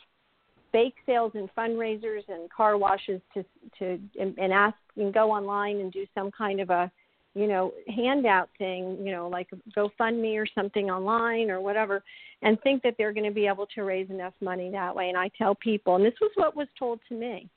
bake 0.74 0.95
sales 1.05 1.31
and 1.36 1.50
fundraisers 1.55 2.24
and 2.27 2.50
car 2.50 2.77
washes 2.77 3.21
to 3.33 3.45
to 3.79 4.00
and, 4.19 4.38
and 4.38 4.51
ask 4.51 4.75
and 4.97 5.13
go 5.13 5.31
online 5.31 5.77
and 5.77 5.93
do 5.93 6.05
some 6.13 6.29
kind 6.31 6.59
of 6.59 6.69
a 6.69 6.91
you 7.38 7.48
know 7.48 7.74
handout 7.94 8.50
thing 8.58 8.98
you 9.03 9.12
know 9.12 9.27
like 9.27 9.48
GoFundMe 9.75 10.41
or 10.41 10.48
something 10.56 10.89
online 10.89 11.51
or 11.51 11.62
whatever 11.62 12.03
and 12.41 12.60
think 12.62 12.82
that 12.84 12.96
they're 12.98 13.13
going 13.13 13.25
to 13.25 13.34
be 13.34 13.48
able 13.48 13.67
to 13.75 13.84
raise 13.84 14.10
enough 14.10 14.34
money 14.41 14.72
that 14.72 14.96
way 14.96 15.10
and 15.10 15.17
I 15.17 15.29
tell 15.38 15.56
people 15.56 15.96
and 15.96 16.06
this 16.06 16.13
was 16.20 16.32
what 16.36 16.56
was 16.56 16.67
told 16.77 17.00
to 17.10 17.15
me 17.15 17.50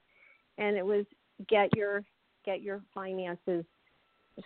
and 0.59 0.77
it 0.77 0.85
was 0.85 1.07
get 1.49 1.75
your 1.77 2.05
get 2.45 2.63
your 2.63 2.81
finances 2.95 3.65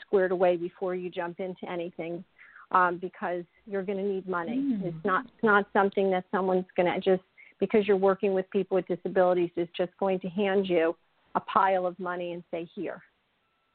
squared 0.00 0.32
away 0.32 0.56
before 0.56 0.94
you 0.94 1.10
jump 1.10 1.40
into 1.40 1.70
anything 1.70 2.24
um, 2.72 2.98
because 2.98 3.44
you're 3.66 3.82
going 3.82 3.98
to 3.98 4.04
need 4.04 4.28
money. 4.28 4.56
Mm. 4.56 4.84
It's 4.86 5.04
not 5.04 5.24
it's 5.24 5.44
not 5.44 5.66
something 5.72 6.10
that 6.10 6.24
someone's 6.30 6.66
going 6.76 6.92
to 6.92 7.00
just 7.00 7.22
because 7.60 7.86
you're 7.86 7.96
working 7.96 8.34
with 8.34 8.48
people 8.50 8.74
with 8.74 8.86
disabilities 8.86 9.50
is 9.56 9.68
just 9.76 9.92
going 9.98 10.20
to 10.20 10.28
hand 10.28 10.68
you 10.68 10.96
a 11.34 11.40
pile 11.40 11.86
of 11.86 11.98
money 11.98 12.32
and 12.32 12.42
say 12.50 12.68
here, 12.74 13.02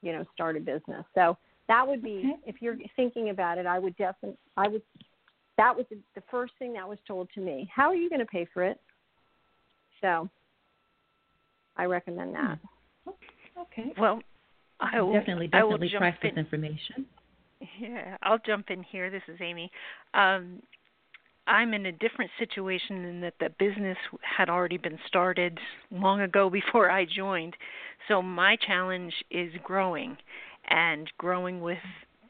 you 0.02 0.12
know, 0.12 0.26
start 0.34 0.58
a 0.58 0.60
business. 0.60 1.06
So 1.16 1.38
that 1.70 1.88
would 1.88 2.04
be 2.04 2.20
okay. 2.26 2.40
if 2.46 2.62
you're 2.62 2.76
thinking 2.98 3.30
about 3.30 3.58
it, 3.58 3.66
I 3.66 3.80
would 3.80 3.96
definitely 3.96 4.38
I 4.58 4.68
would 4.68 4.82
that 5.58 5.76
was 5.76 5.86
the, 5.90 5.98
the 6.16 6.24
first 6.30 6.54
thing 6.60 6.74
that 6.74 6.88
was 6.88 6.98
told 7.08 7.30
to 7.36 7.42
me. 7.42 7.70
How 7.74 7.90
are 7.90 7.96
you 7.96 8.10
going 8.10 8.20
to 8.20 8.26
pay 8.26 8.48
for 8.54 8.64
it? 8.64 8.80
So 10.02 10.30
I 11.78 11.86
recommend 11.86 12.34
that. 12.36 12.60
Hmm. 13.06 13.12
Okay. 13.62 13.94
Well, 13.98 14.22
I 14.80 15.02
will 15.02 15.14
definitely 15.14 15.48
definitely 15.48 15.92
price 15.98 16.16
this 16.22 16.34
information. 16.36 17.06
Yeah, 17.78 18.16
I'll 18.24 18.40
jump 18.46 18.70
in 18.70 18.84
here. 18.84 19.10
This 19.10 19.22
is 19.28 19.38
Amy. 19.42 19.70
Um, 20.14 20.62
I'm 21.46 21.74
in 21.74 21.88
a 21.88 21.92
different 21.92 22.32
situation 22.40 23.04
in 23.04 23.22
that 23.22 23.34
the 23.40 23.50
business 23.60 23.98
had 24.22 24.50
already 24.50 24.78
been 24.78 25.00
started 25.08 25.60
long 25.92 26.22
ago 26.22 26.50
before 26.50 26.90
I 26.90 27.06
joined. 27.06 27.56
So 28.08 28.22
my 28.22 28.56
challenge 28.56 29.14
is 29.30 29.52
growing 29.64 30.16
and 30.68 31.10
growing 31.18 31.62
with 31.62 31.78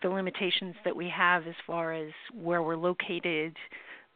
the 0.01 0.09
limitations 0.09 0.75
that 0.85 0.95
we 0.95 1.09
have 1.09 1.47
as 1.47 1.55
far 1.67 1.93
as 1.93 2.11
where 2.33 2.63
we're 2.63 2.77
located, 2.77 3.55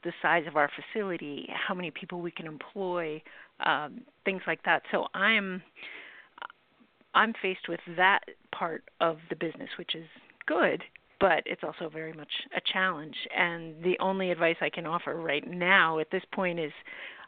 the 0.04 0.14
size 0.22 0.44
of 0.48 0.56
our 0.56 0.70
facility, 0.94 1.50
how 1.52 1.74
many 1.74 1.92
people 1.92 2.22
we 2.22 2.32
can 2.32 2.48
employ, 2.48 3.22
um, 3.66 4.02
things 4.26 4.42
like 4.48 4.64
that. 4.64 4.84
So 4.92 5.08
I'm 5.14 5.62
I'm 7.16 7.34
faced 7.42 7.70
with 7.70 7.80
that 7.96 8.22
part 8.58 8.84
of 9.00 9.18
the 9.30 9.36
business, 9.36 9.70
which 9.78 9.94
is 9.94 10.06
good, 10.48 10.82
but 11.20 11.44
it's 11.46 11.64
also 11.64 11.90
very 11.90 12.14
much 12.14 12.32
a 12.56 12.62
challenge. 12.72 13.16
And 13.38 13.84
the 13.84 13.98
only 14.00 14.32
advice 14.32 14.56
I 14.62 14.70
can 14.70 14.88
offer 14.88 15.16
right 15.16 15.48
now 15.48 16.00
at 16.00 16.10
this 16.12 16.24
point 16.34 16.60
is 16.60 16.72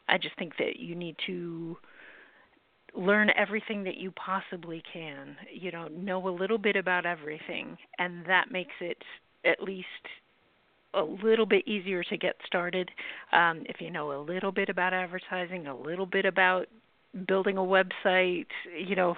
I 0.08 0.18
just 0.18 0.36
think 0.38 0.54
that 0.58 0.78
you 0.78 0.94
need 0.94 1.16
to 1.26 1.76
learn 2.96 3.30
everything 3.36 3.84
that 3.84 3.96
you 3.96 4.12
possibly 4.12 4.82
can. 4.92 5.36
You 5.52 5.70
know, 5.72 5.88
know 5.88 6.28
a 6.28 6.30
little 6.30 6.58
bit 6.58 6.76
about 6.76 7.06
everything, 7.06 7.76
and 7.98 8.24
that 8.26 8.50
makes 8.50 8.74
it 8.80 8.98
at 9.44 9.62
least 9.62 9.86
a 10.94 11.02
little 11.02 11.46
bit 11.46 11.66
easier 11.68 12.02
to 12.04 12.16
get 12.16 12.36
started 12.46 12.90
um, 13.32 13.64
if 13.68 13.80
you 13.80 13.90
know 13.90 14.18
a 14.18 14.20
little 14.22 14.52
bit 14.52 14.68
about 14.68 14.94
advertising, 14.94 15.66
a 15.66 15.76
little 15.76 16.06
bit 16.06 16.24
about 16.24 16.66
building 17.28 17.58
a 17.58 17.60
website, 17.60 18.46
you 18.78 18.96
know, 18.96 19.14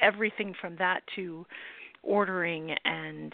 everything 0.00 0.54
from 0.60 0.76
that 0.76 1.00
to 1.14 1.46
ordering 2.02 2.74
and 2.84 3.32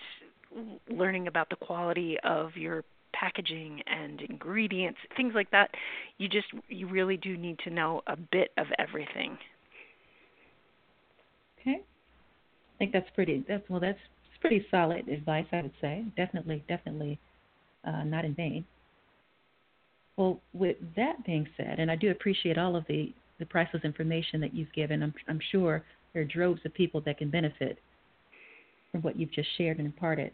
learning 0.90 1.26
about 1.26 1.48
the 1.50 1.56
quality 1.56 2.16
of 2.24 2.56
your 2.56 2.84
packaging 3.12 3.82
and 3.86 4.20
ingredients, 4.20 4.98
things 5.16 5.32
like 5.34 5.50
that. 5.50 5.70
You 6.18 6.28
just 6.28 6.48
you 6.68 6.86
really 6.88 7.16
do 7.16 7.36
need 7.36 7.58
to 7.64 7.70
know 7.70 8.02
a 8.06 8.16
bit 8.16 8.50
of 8.58 8.66
everything. 8.78 9.38
Okay. 11.60 11.80
I 11.80 11.84
think 12.78 12.92
that's 12.92 13.08
pretty 13.14 13.44
that's 13.48 13.68
well 13.68 13.80
that's 13.80 13.98
pretty 14.40 14.64
solid 14.70 15.08
advice 15.08 15.46
I 15.52 15.62
would 15.62 15.72
say. 15.80 16.04
Definitely, 16.16 16.64
definitely 16.68 17.18
uh, 17.84 18.04
not 18.04 18.24
in 18.24 18.34
vain. 18.34 18.64
Well, 20.16 20.40
with 20.52 20.76
that 20.96 21.24
being 21.24 21.46
said, 21.56 21.78
and 21.78 21.90
I 21.90 21.96
do 21.96 22.10
appreciate 22.10 22.58
all 22.58 22.74
of 22.74 22.84
the, 22.88 23.14
the 23.38 23.46
priceless 23.46 23.84
information 23.84 24.40
that 24.40 24.52
you've 24.52 24.72
given, 24.72 25.02
I'm, 25.04 25.14
I'm 25.28 25.38
sure 25.52 25.84
there 26.12 26.22
are 26.22 26.24
droves 26.24 26.60
of 26.64 26.74
people 26.74 27.00
that 27.02 27.18
can 27.18 27.30
benefit 27.30 27.78
from 28.90 29.02
what 29.02 29.18
you've 29.18 29.30
just 29.30 29.48
shared 29.56 29.78
and 29.78 29.86
imparted. 29.86 30.32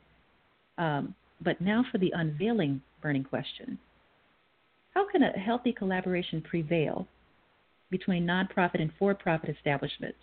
Um, 0.79 1.15
but 1.43 1.61
now 1.61 1.85
for 1.93 1.99
the 1.99 2.13
unveiling 2.15 2.81
burning 3.03 3.25
question 3.25 3.79
How 4.95 5.07
can 5.11 5.23
a 5.23 5.39
healthy 5.39 5.73
collaboration 5.73 6.41
prevail 6.41 7.07
between 7.91 8.27
nonprofit 8.27 8.81
and 8.81 8.91
for 8.99 9.15
profit 9.15 9.55
establishments 9.55 10.19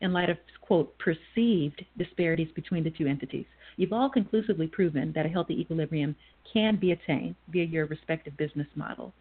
in 0.00 0.12
light 0.12 0.30
of, 0.30 0.38
quote, 0.60 0.94
perceived 0.98 1.84
disparities 1.98 2.48
between 2.54 2.84
the 2.84 2.90
two 2.90 3.06
entities? 3.06 3.46
You've 3.76 3.92
all 3.92 4.10
conclusively 4.10 4.66
proven 4.66 5.12
that 5.14 5.26
a 5.26 5.28
healthy 5.28 5.60
equilibrium 5.60 6.16
can 6.52 6.76
be 6.76 6.92
attained 6.92 7.36
via 7.48 7.64
your 7.64 7.86
respective 7.86 8.36
business 8.36 8.68
models. 8.74 9.12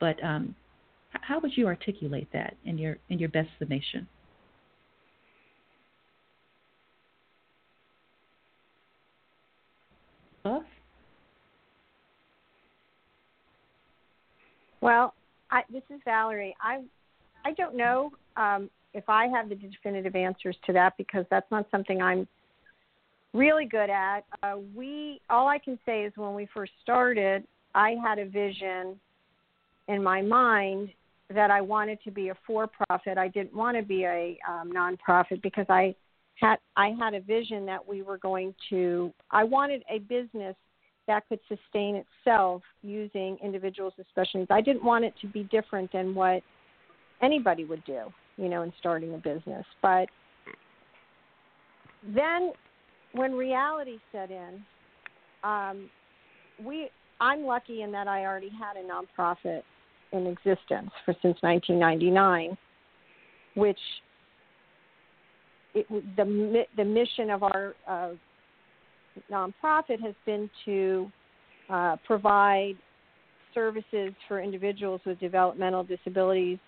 But 0.00 0.22
um, 0.22 0.54
how 1.12 1.40
would 1.40 1.56
you 1.56 1.66
articulate 1.66 2.28
that 2.32 2.56
in 2.64 2.78
your 2.78 2.98
in 3.08 3.18
your 3.18 3.28
best 3.30 3.48
summation? 3.58 4.06
Well, 14.80 15.14
I, 15.50 15.62
this 15.72 15.82
is 15.90 16.00
Valerie. 16.04 16.56
I 16.62 16.82
I 17.44 17.52
don't 17.52 17.76
know 17.76 18.10
um, 18.36 18.70
if 18.98 19.08
I 19.08 19.28
have 19.28 19.48
the 19.48 19.54
definitive 19.54 20.16
answers 20.16 20.56
to 20.66 20.72
that 20.72 20.94
because 20.98 21.24
that's 21.30 21.50
not 21.50 21.66
something 21.70 22.02
I'm 22.02 22.26
really 23.32 23.64
good 23.64 23.90
at. 23.90 24.24
Uh, 24.42 24.56
we 24.74 25.20
all 25.30 25.48
I 25.48 25.58
can 25.58 25.78
say 25.86 26.02
is 26.04 26.12
when 26.16 26.34
we 26.34 26.48
first 26.52 26.72
started, 26.82 27.44
I 27.74 27.96
had 28.02 28.18
a 28.18 28.26
vision 28.26 28.98
in 29.86 30.02
my 30.02 30.20
mind 30.20 30.90
that 31.32 31.50
I 31.50 31.60
wanted 31.60 31.98
to 32.04 32.10
be 32.10 32.30
a 32.30 32.36
for-profit. 32.46 33.18
I 33.18 33.28
didn't 33.28 33.54
want 33.54 33.76
to 33.76 33.82
be 33.82 34.04
a 34.04 34.36
um, 34.48 34.72
nonprofit 34.72 35.42
because 35.42 35.66
I 35.68 35.94
had 36.34 36.56
I 36.76 36.94
had 36.98 37.14
a 37.14 37.20
vision 37.20 37.64
that 37.66 37.86
we 37.86 38.02
were 38.02 38.18
going 38.18 38.54
to. 38.70 39.12
I 39.30 39.44
wanted 39.44 39.84
a 39.88 40.00
business 40.00 40.56
that 41.06 41.22
could 41.28 41.40
sustain 41.48 42.02
itself 42.04 42.62
using 42.82 43.38
individuals 43.42 43.94
with 43.96 44.06
special 44.08 44.40
needs. 44.40 44.50
I 44.50 44.60
didn't 44.60 44.84
want 44.84 45.04
it 45.04 45.14
to 45.20 45.26
be 45.28 45.44
different 45.44 45.92
than 45.92 46.14
what 46.14 46.42
anybody 47.22 47.64
would 47.64 47.84
do, 47.84 48.12
you 48.38 48.48
know, 48.48 48.62
in 48.62 48.72
starting 48.78 49.14
a 49.14 49.18
business. 49.18 49.66
But 49.82 50.08
then 52.14 52.52
when 53.12 53.32
reality 53.32 53.98
set 54.12 54.30
in, 54.30 54.62
um, 55.44 55.90
we 56.64 56.88
I'm 57.20 57.44
lucky 57.44 57.82
in 57.82 57.92
that 57.92 58.06
I 58.06 58.24
already 58.24 58.50
had 58.50 58.76
a 58.76 58.86
nonprofit 58.86 59.62
in 60.12 60.26
existence 60.26 60.90
for 61.04 61.14
since 61.20 61.36
1999, 61.40 62.56
which 63.54 63.78
it, 65.74 65.86
the 66.16 66.64
the 66.76 66.84
mission 66.84 67.30
of 67.30 67.42
our 67.42 67.74
uh, 67.86 68.10
nonprofit 69.30 70.00
has 70.00 70.14
been 70.24 70.48
to 70.64 71.10
uh, 71.68 71.96
provide 72.06 72.74
services 73.52 74.12
for 74.28 74.40
individuals 74.40 75.00
with 75.04 75.18
developmental 75.18 75.82
disabilities 75.82 76.58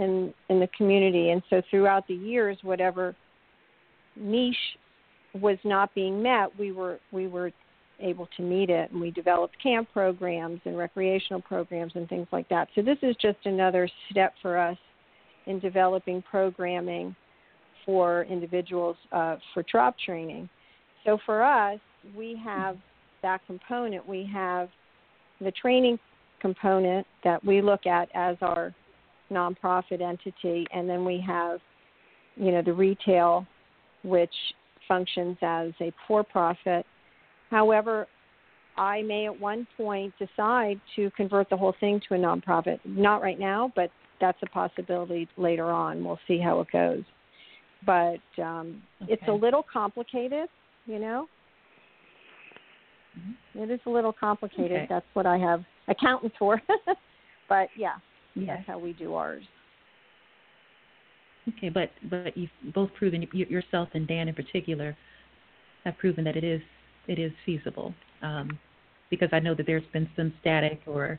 in 0.00 0.34
in 0.48 0.58
the 0.58 0.68
community, 0.76 1.30
and 1.30 1.42
so 1.50 1.62
throughout 1.70 2.08
the 2.08 2.14
years, 2.14 2.56
whatever 2.62 3.14
niche 4.16 4.56
was 5.34 5.58
not 5.64 5.94
being 5.94 6.22
met, 6.22 6.48
we 6.58 6.72
were 6.72 6.98
we 7.12 7.28
were 7.28 7.52
able 8.00 8.26
to 8.36 8.42
meet 8.42 8.70
it, 8.70 8.90
and 8.90 9.00
we 9.00 9.10
developed 9.10 9.54
camp 9.62 9.88
programs 9.92 10.60
and 10.64 10.76
recreational 10.76 11.42
programs 11.42 11.92
and 11.94 12.08
things 12.08 12.26
like 12.32 12.48
that. 12.48 12.68
So 12.74 12.82
this 12.82 12.96
is 13.02 13.14
just 13.20 13.38
another 13.44 13.88
step 14.10 14.32
for 14.40 14.56
us 14.56 14.78
in 15.46 15.58
developing 15.58 16.22
programming 16.22 17.14
for 17.84 18.24
individuals 18.24 18.96
uh, 19.12 19.36
for 19.52 19.62
job 19.62 19.94
training. 20.04 20.48
So 21.04 21.18
for 21.26 21.42
us, 21.42 21.78
we 22.16 22.40
have 22.42 22.76
that 23.22 23.40
component. 23.46 24.06
We 24.08 24.28
have 24.32 24.68
the 25.40 25.50
training 25.52 25.98
component 26.40 27.06
that 27.22 27.44
we 27.44 27.60
look 27.60 27.86
at 27.86 28.08
as 28.14 28.36
our 28.40 28.74
nonprofit 29.30 30.00
entity, 30.00 30.66
and 30.72 30.88
then 30.88 31.04
we 31.04 31.22
have, 31.26 31.60
you 32.36 32.52
know, 32.52 32.62
the 32.62 32.72
retail, 32.72 33.46
which 34.02 34.34
functions 34.88 35.36
as 35.42 35.72
a 35.80 35.92
for 36.06 36.24
profit. 36.24 36.84
However, 37.50 38.06
I 38.76 39.02
may 39.02 39.26
at 39.26 39.40
one 39.40 39.66
point 39.76 40.14
decide 40.18 40.80
to 40.96 41.10
convert 41.16 41.50
the 41.50 41.56
whole 41.56 41.74
thing 41.80 42.00
to 42.08 42.14
a 42.14 42.18
nonprofit. 42.18 42.78
Not 42.84 43.22
right 43.22 43.38
now, 43.38 43.72
but 43.76 43.90
that's 44.20 44.38
a 44.42 44.46
possibility 44.46 45.28
later 45.36 45.70
on. 45.70 46.04
We'll 46.04 46.20
see 46.26 46.38
how 46.38 46.60
it 46.60 46.68
goes. 46.72 47.02
But 47.84 48.20
um, 48.42 48.82
okay. 49.02 49.14
it's 49.14 49.22
a 49.28 49.32
little 49.32 49.64
complicated, 49.72 50.48
you 50.86 50.98
know. 50.98 51.26
Mm-hmm. 53.18 53.62
It 53.62 53.70
is 53.70 53.80
a 53.86 53.90
little 53.90 54.12
complicated. 54.12 54.72
Okay. 54.72 54.86
That's 54.88 55.06
what 55.14 55.26
I 55.26 55.38
have 55.38 55.64
accountants 55.88 56.36
for. 56.38 56.60
but 57.48 57.68
yeah, 57.76 57.94
yes. 58.34 58.46
that's 58.48 58.66
how 58.66 58.78
we 58.78 58.92
do 58.92 59.14
ours. 59.14 59.42
Okay, 61.48 61.68
but 61.68 61.90
but 62.08 62.36
you've 62.36 62.50
both 62.74 62.92
proven 62.94 63.26
yourself 63.32 63.88
and 63.94 64.06
Dan 64.06 64.28
in 64.28 64.34
particular 64.34 64.96
have 65.84 65.96
proven 65.98 66.24
that 66.24 66.36
it 66.36 66.44
is 66.44 66.60
it 67.08 67.18
is 67.18 67.32
feasible. 67.44 67.94
Um, 68.22 68.58
because 69.10 69.28
I 69.32 69.40
know 69.40 69.54
that 69.54 69.66
there's 69.66 69.82
been 69.92 70.08
some 70.16 70.32
static 70.40 70.80
or, 70.86 71.18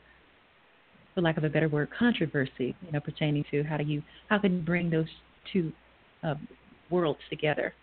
for 1.14 1.20
lack 1.20 1.36
of 1.36 1.44
a 1.44 1.50
better 1.50 1.68
word, 1.68 1.88
controversy, 1.96 2.74
you 2.80 2.92
know, 2.92 3.00
pertaining 3.00 3.44
to 3.50 3.62
how 3.62 3.76
do 3.76 3.84
you 3.84 4.02
how 4.28 4.38
can 4.38 4.54
you 4.56 4.62
bring 4.62 4.90
those 4.90 5.06
two 5.52 5.72
uh, 6.22 6.34
worlds 6.90 7.20
together. 7.28 7.74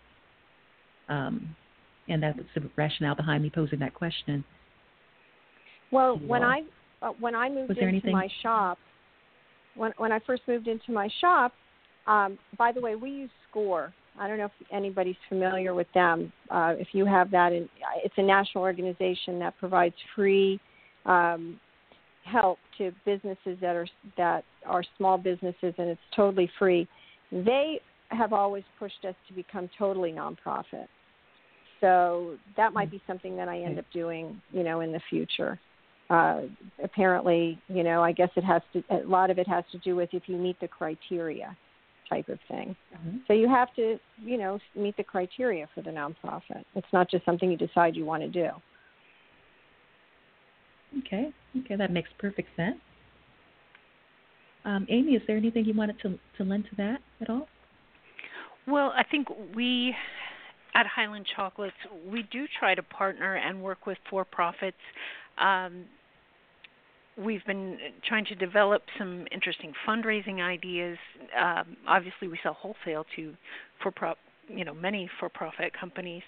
Um, 1.08 1.54
and 2.08 2.22
that's 2.22 2.38
the 2.54 2.68
rationale 2.76 3.14
behind 3.14 3.42
me 3.42 3.50
posing 3.50 3.78
that 3.80 3.94
question. 3.94 4.44
Well, 5.92 6.18
when 6.18 6.42
I 6.42 6.62
uh, 7.02 7.10
when 7.20 7.34
I 7.34 7.48
moved 7.48 7.70
into 7.70 7.82
anything? 7.82 8.12
my 8.12 8.28
shop, 8.42 8.78
when 9.76 9.92
when 9.98 10.12
I 10.12 10.18
first 10.26 10.42
moved 10.46 10.68
into 10.68 10.92
my 10.92 11.08
shop, 11.20 11.52
um, 12.06 12.38
by 12.58 12.72
the 12.72 12.80
way, 12.80 12.94
we 12.96 13.10
use 13.10 13.30
SCORE. 13.50 13.92
I 14.18 14.28
don't 14.28 14.38
know 14.38 14.46
if 14.46 14.66
anybody's 14.72 15.16
familiar 15.28 15.74
with 15.74 15.86
them. 15.94 16.32
Uh, 16.50 16.74
if 16.78 16.88
you 16.92 17.06
have 17.06 17.30
that, 17.30 17.52
in, 17.52 17.68
it's 18.04 18.14
a 18.18 18.22
national 18.22 18.64
organization 18.64 19.38
that 19.38 19.56
provides 19.58 19.94
free 20.14 20.60
um, 21.06 21.58
help 22.24 22.58
to 22.78 22.92
businesses 23.04 23.56
that 23.60 23.76
are 23.76 23.86
that 24.16 24.44
are 24.66 24.82
small 24.96 25.18
businesses, 25.18 25.74
and 25.78 25.88
it's 25.88 26.00
totally 26.14 26.50
free. 26.58 26.88
They 27.32 27.80
have 28.08 28.32
always 28.32 28.64
pushed 28.78 29.04
us 29.08 29.14
to 29.28 29.34
become 29.34 29.70
totally 29.78 30.12
nonprofit. 30.12 30.86
So 31.80 32.36
that 32.56 32.72
might 32.72 32.90
be 32.90 33.00
something 33.06 33.36
that 33.36 33.48
I 33.48 33.60
end 33.60 33.78
up 33.78 33.86
doing, 33.92 34.40
you 34.52 34.62
know, 34.62 34.80
in 34.80 34.92
the 34.92 35.00
future. 35.08 35.58
Uh, 36.10 36.42
apparently, 36.82 37.56
you 37.68 37.84
know, 37.84 38.02
I 38.02 38.10
guess 38.10 38.30
it 38.34 38.42
has 38.42 38.62
to. 38.72 38.82
A 38.90 39.06
lot 39.06 39.30
of 39.30 39.38
it 39.38 39.46
has 39.46 39.64
to 39.70 39.78
do 39.78 39.94
with 39.94 40.10
if 40.12 40.24
you 40.26 40.36
meet 40.36 40.58
the 40.60 40.66
criteria 40.66 41.56
type 42.08 42.28
of 42.28 42.38
thing. 42.48 42.76
Mm-hmm. 42.94 43.18
So 43.28 43.32
you 43.32 43.48
have 43.48 43.72
to, 43.76 43.96
you 44.20 44.36
know, 44.36 44.58
meet 44.74 44.96
the 44.96 45.04
criteria 45.04 45.68
for 45.72 45.82
the 45.82 45.90
nonprofit. 45.90 46.64
It's 46.74 46.86
not 46.92 47.08
just 47.08 47.24
something 47.24 47.48
you 47.48 47.56
decide 47.56 47.94
you 47.94 48.04
want 48.04 48.24
to 48.24 48.28
do. 48.28 48.48
Okay, 50.98 51.30
okay, 51.60 51.76
that 51.76 51.92
makes 51.92 52.10
perfect 52.18 52.48
sense. 52.56 52.78
Um, 54.64 54.86
Amy, 54.90 55.12
is 55.12 55.22
there 55.28 55.36
anything 55.36 55.64
you 55.64 55.74
wanted 55.74 56.00
to 56.02 56.18
to 56.38 56.44
lend 56.44 56.64
to 56.70 56.76
that 56.76 56.98
at 57.20 57.30
all? 57.30 57.46
Well, 58.66 58.92
I 58.96 59.04
think 59.04 59.28
we 59.54 59.94
at 60.74 60.86
Highland 60.86 61.26
Chocolates 61.36 61.76
we 62.10 62.24
do 62.30 62.46
try 62.58 62.74
to 62.74 62.82
partner 62.82 63.36
and 63.36 63.62
work 63.62 63.86
with 63.86 63.98
for 64.08 64.24
profits. 64.24 64.76
Um, 65.38 65.84
we've 67.16 67.44
been 67.46 67.78
trying 68.06 68.24
to 68.26 68.34
develop 68.34 68.82
some 68.98 69.26
interesting 69.32 69.72
fundraising 69.86 70.40
ideas. 70.40 70.98
Um, 71.38 71.76
obviously, 71.86 72.28
we 72.28 72.38
sell 72.42 72.54
wholesale 72.54 73.04
to 73.16 73.34
for 73.82 73.92
you 74.48 74.64
know 74.64 74.74
many 74.74 75.08
for-profit 75.18 75.72
companies, 75.78 76.22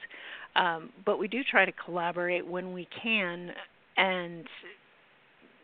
um, 0.56 0.90
but 1.04 1.18
we 1.18 1.28
do 1.28 1.42
try 1.48 1.64
to 1.64 1.72
collaborate 1.72 2.46
when 2.46 2.72
we 2.72 2.88
can, 3.02 3.50
and 3.96 4.46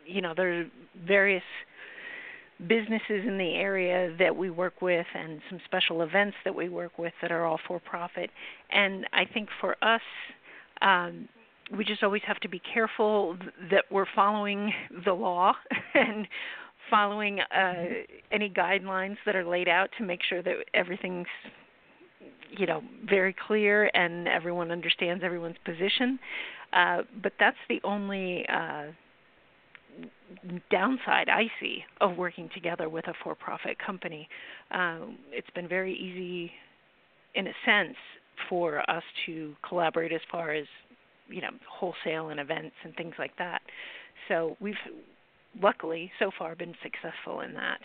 you 0.05 0.21
know 0.21 0.33
there 0.35 0.61
are 0.61 0.65
various 1.07 1.43
businesses 2.67 3.25
in 3.25 3.37
the 3.37 3.53
area 3.55 4.13
that 4.19 4.35
we 4.35 4.49
work 4.49 4.81
with 4.81 5.05
and 5.15 5.39
some 5.49 5.59
special 5.63 6.01
events 6.01 6.35
that 6.43 6.53
we 6.53 6.67
work 6.67 6.97
with 6.97 7.13
that 7.21 7.31
are 7.31 7.45
all 7.45 7.59
for 7.65 7.79
profit. 7.79 8.29
And 8.69 9.05
I 9.13 9.23
think 9.23 9.47
for 9.61 9.77
us, 9.81 10.01
um, 10.81 11.29
we 11.75 11.85
just 11.85 12.03
always 12.03 12.21
have 12.25 12.39
to 12.39 12.49
be 12.49 12.61
careful 12.73 13.37
that 13.71 13.85
we're 13.91 14.07
following 14.15 14.73
the 15.05 15.13
law 15.13 15.53
and 15.93 16.27
following 16.89 17.39
uh, 17.39 17.85
any 18.31 18.49
guidelines 18.49 19.17
that 19.25 19.35
are 19.35 19.45
laid 19.45 19.67
out 19.67 19.89
to 19.97 20.03
make 20.03 20.21
sure 20.27 20.41
that 20.41 20.55
everything's 20.73 21.27
you 22.49 22.65
know 22.65 22.81
very 23.07 23.35
clear 23.47 23.91
and 23.93 24.27
everyone 24.27 24.71
understands 24.71 25.23
everyone's 25.23 25.57
position. 25.65 26.19
Uh, 26.73 26.99
but 27.21 27.33
that's 27.39 27.57
the 27.67 27.79
only 27.83 28.45
uh, 28.47 28.85
downside 30.71 31.29
I 31.29 31.45
see 31.59 31.83
of 32.01 32.17
working 32.17 32.49
together 32.53 32.89
with 32.89 33.07
a 33.07 33.13
for-profit 33.23 33.77
company. 33.83 34.27
Um, 34.71 35.17
it's 35.31 35.49
been 35.55 35.67
very 35.67 35.95
easy, 35.95 36.51
in 37.33 37.47
a 37.47 37.53
sense, 37.65 37.97
for 38.47 38.87
us 38.89 39.03
to 39.25 39.55
collaborate 39.67 40.13
as 40.13 40.21
far 40.31 40.53
as 40.53 40.65
you 41.29 41.41
know 41.41 41.49
wholesale 41.69 42.29
and 42.29 42.39
events 42.39 42.75
and 42.83 42.95
things 42.95 43.13
like 43.17 43.35
that. 43.37 43.61
So 44.27 44.57
we've 44.59 44.75
luckily 45.61 46.11
so 46.19 46.31
far 46.37 46.55
been 46.55 46.75
successful 46.83 47.41
in 47.41 47.53
that. 47.53 47.79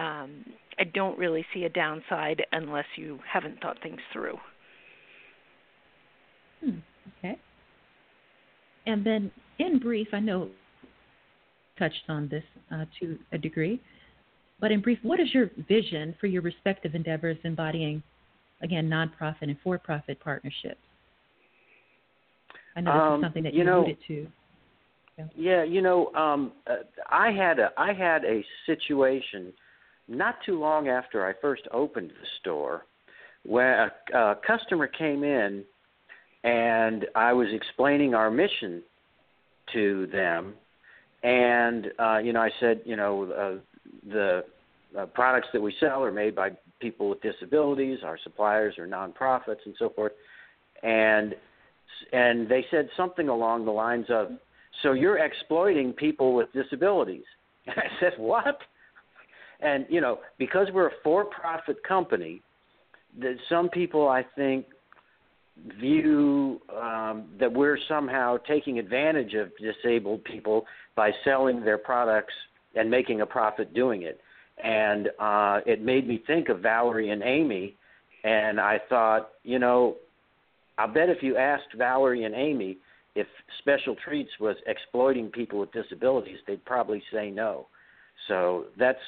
Um, 0.00 0.44
I 0.78 0.84
don't 0.84 1.18
really 1.18 1.44
see 1.52 1.64
a 1.64 1.68
downside 1.68 2.44
unless 2.52 2.84
you 2.96 3.18
haven't 3.30 3.60
thought 3.60 3.78
things 3.82 4.00
through. 4.12 4.36
Hmm, 6.62 6.78
okay. 7.18 7.38
And 8.86 9.04
then, 9.04 9.30
in 9.58 9.78
brief, 9.78 10.08
I 10.12 10.20
know 10.20 10.48
touched 11.78 12.04
on 12.08 12.28
this 12.28 12.44
uh, 12.72 12.84
to 13.00 13.18
a 13.32 13.38
degree, 13.38 13.80
but 14.60 14.72
in 14.72 14.80
brief, 14.80 14.98
what 15.02 15.20
is 15.20 15.32
your 15.32 15.50
vision 15.68 16.14
for 16.20 16.26
your 16.26 16.42
respective 16.42 16.94
endeavors 16.94 17.36
embodying, 17.44 18.02
again, 18.62 18.88
nonprofit 18.88 19.42
and 19.42 19.56
for-profit 19.62 20.18
partnerships? 20.20 20.80
I 22.78 22.80
know 22.80 22.92
this 22.92 23.00
um, 23.00 23.20
is 23.20 23.24
something 23.24 23.42
that 23.42 23.54
you, 23.54 23.58
you 23.58 23.64
know, 23.64 23.80
alluded 23.80 23.98
to. 24.06 24.26
Yeah. 25.18 25.24
yeah, 25.36 25.64
you 25.64 25.82
know, 25.82 26.14
um, 26.14 26.52
uh, 26.68 26.76
I 27.10 27.32
had 27.32 27.58
a 27.58 27.70
I 27.76 27.92
had 27.92 28.24
a 28.24 28.44
situation 28.66 29.52
not 30.06 30.36
too 30.46 30.60
long 30.60 30.88
after 30.88 31.26
I 31.26 31.32
first 31.40 31.62
opened 31.72 32.10
the 32.10 32.26
store 32.40 32.86
where 33.44 33.92
a, 34.14 34.16
a 34.16 34.38
customer 34.46 34.86
came 34.86 35.24
in 35.24 35.64
and 36.44 37.06
I 37.16 37.32
was 37.32 37.48
explaining 37.52 38.14
our 38.14 38.30
mission 38.30 38.82
to 39.72 40.06
them 40.12 40.54
and 41.24 41.88
uh, 41.98 42.18
you 42.18 42.32
know 42.32 42.40
I 42.40 42.50
said 42.60 42.82
you 42.84 42.96
know 42.96 43.24
uh, 43.24 44.08
the 44.08 44.44
uh, 44.96 45.06
products 45.06 45.48
that 45.52 45.60
we 45.60 45.74
sell 45.80 46.02
are 46.02 46.12
made 46.12 46.36
by 46.36 46.50
people 46.80 47.10
with 47.10 47.20
disabilities 47.22 47.98
our 48.04 48.18
suppliers 48.22 48.78
are 48.78 48.86
nonprofits 48.86 49.66
and 49.66 49.74
so 49.78 49.90
forth 49.90 50.12
and 50.82 51.34
and 52.12 52.48
they 52.48 52.64
said 52.70 52.88
something 52.96 53.28
along 53.28 53.64
the 53.64 53.70
lines 53.70 54.06
of 54.08 54.28
so 54.82 54.92
you're 54.92 55.18
exploiting 55.18 55.92
people 55.92 56.34
with 56.34 56.52
disabilities 56.52 57.24
and 57.66 57.76
I 57.78 58.00
said 58.00 58.12
what 58.16 58.58
and 59.60 59.86
you 59.88 60.00
know 60.00 60.20
because 60.38 60.68
we're 60.72 60.88
a 60.88 60.92
for 61.02 61.24
profit 61.24 61.82
company 61.82 62.42
that 63.20 63.36
some 63.48 63.68
people 63.68 64.08
I 64.08 64.24
think 64.36 64.66
view 65.80 66.60
um, 66.76 67.24
that 67.38 67.52
we're 67.52 67.78
somehow 67.88 68.36
taking 68.48 68.78
advantage 68.78 69.34
of 69.34 69.50
disabled 69.58 70.22
people 70.24 70.64
by 70.94 71.10
selling 71.24 71.64
their 71.64 71.78
products 71.78 72.34
and 72.74 72.90
making 72.90 73.20
a 73.20 73.26
profit 73.26 73.74
doing 73.74 74.02
it. 74.02 74.20
And 74.62 75.08
uh, 75.18 75.60
it 75.66 75.82
made 75.82 76.06
me 76.06 76.22
think 76.26 76.48
of 76.48 76.60
Valerie 76.60 77.10
and 77.10 77.22
Amy, 77.22 77.76
and 78.24 78.60
I 78.60 78.80
thought, 78.88 79.30
you 79.44 79.58
know, 79.58 79.96
I'll 80.78 80.88
bet 80.88 81.08
if 81.08 81.22
you 81.22 81.36
asked 81.36 81.74
Valerie 81.76 82.24
and 82.24 82.34
Amy 82.34 82.78
if 83.14 83.26
Special 83.58 83.96
Treats 83.96 84.30
was 84.38 84.56
exploiting 84.66 85.28
people 85.28 85.58
with 85.58 85.72
disabilities, 85.72 86.38
they'd 86.46 86.64
probably 86.64 87.02
say 87.12 87.30
no. 87.30 87.66
So 88.28 88.66
that's, 88.78 88.98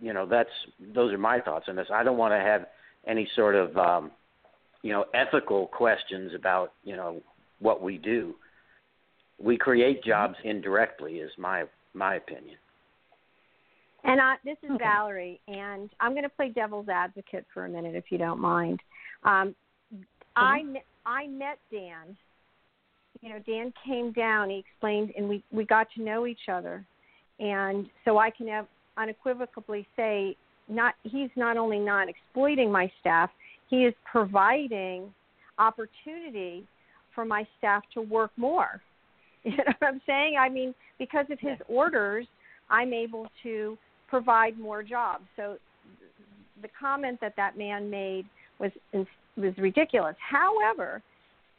you 0.00 0.12
know, 0.12 0.26
that's 0.26 0.50
those 0.94 1.12
are 1.12 1.18
my 1.18 1.40
thoughts 1.40 1.66
on 1.68 1.76
this. 1.76 1.86
I 1.92 2.04
don't 2.04 2.18
want 2.18 2.32
to 2.32 2.38
have 2.38 2.66
any 3.06 3.28
sort 3.34 3.54
of 3.54 3.76
um, 3.76 4.10
you 4.82 4.92
know 4.92 5.06
ethical 5.14 5.66
questions 5.68 6.32
about 6.34 6.72
you 6.84 6.96
know 6.96 7.20
what 7.60 7.82
we 7.82 7.98
do. 7.98 8.34
We 9.38 9.56
create 9.56 10.00
mm-hmm. 10.00 10.10
jobs 10.10 10.34
indirectly, 10.44 11.14
is 11.14 11.30
my 11.38 11.64
my 11.94 12.16
opinion. 12.16 12.56
And 14.04 14.20
I, 14.20 14.34
this 14.44 14.56
is 14.64 14.70
okay. 14.72 14.84
Valerie, 14.84 15.40
and 15.46 15.88
I'm 16.00 16.10
going 16.10 16.24
to 16.24 16.28
play 16.28 16.48
devil's 16.48 16.88
advocate 16.88 17.46
for 17.54 17.66
a 17.66 17.68
minute, 17.68 17.94
if 17.94 18.04
you 18.10 18.18
don't 18.18 18.40
mind. 18.40 18.80
Um. 19.24 19.54
I 20.36 20.60
mm-hmm. 20.64 20.76
I 21.06 21.26
met 21.26 21.58
Dan. 21.70 22.16
You 23.20 23.30
know, 23.30 23.38
Dan 23.46 23.72
came 23.86 24.12
down. 24.12 24.50
He 24.50 24.58
explained, 24.58 25.12
and 25.16 25.28
we 25.28 25.42
we 25.52 25.64
got 25.64 25.88
to 25.96 26.02
know 26.02 26.26
each 26.26 26.48
other, 26.50 26.84
and 27.38 27.86
so 28.04 28.18
I 28.18 28.30
can 28.30 28.48
have 28.48 28.66
unequivocally 28.96 29.86
say, 29.96 30.36
not 30.68 30.94
he's 31.02 31.30
not 31.36 31.56
only 31.56 31.78
not 31.78 32.08
exploiting 32.08 32.70
my 32.70 32.90
staff, 33.00 33.30
he 33.68 33.84
is 33.84 33.94
providing 34.10 35.12
opportunity 35.58 36.66
for 37.14 37.24
my 37.24 37.46
staff 37.58 37.82
to 37.94 38.02
work 38.02 38.30
more. 38.36 38.80
You 39.44 39.56
know 39.56 39.64
what 39.80 39.88
I'm 39.88 40.00
saying? 40.06 40.36
I 40.38 40.48
mean, 40.48 40.72
because 41.00 41.26
of 41.28 41.40
his 41.40 41.58
orders, 41.66 42.28
I'm 42.70 42.92
able 42.92 43.26
to 43.42 43.76
provide 44.06 44.56
more 44.56 44.84
jobs. 44.84 45.24
So 45.34 45.56
the 46.62 46.68
comment 46.78 47.18
that 47.22 47.34
that 47.36 47.58
man 47.58 47.90
made 47.90 48.24
was 48.60 48.70
was 49.36 49.52
ridiculous. 49.58 50.16
However, 50.18 51.02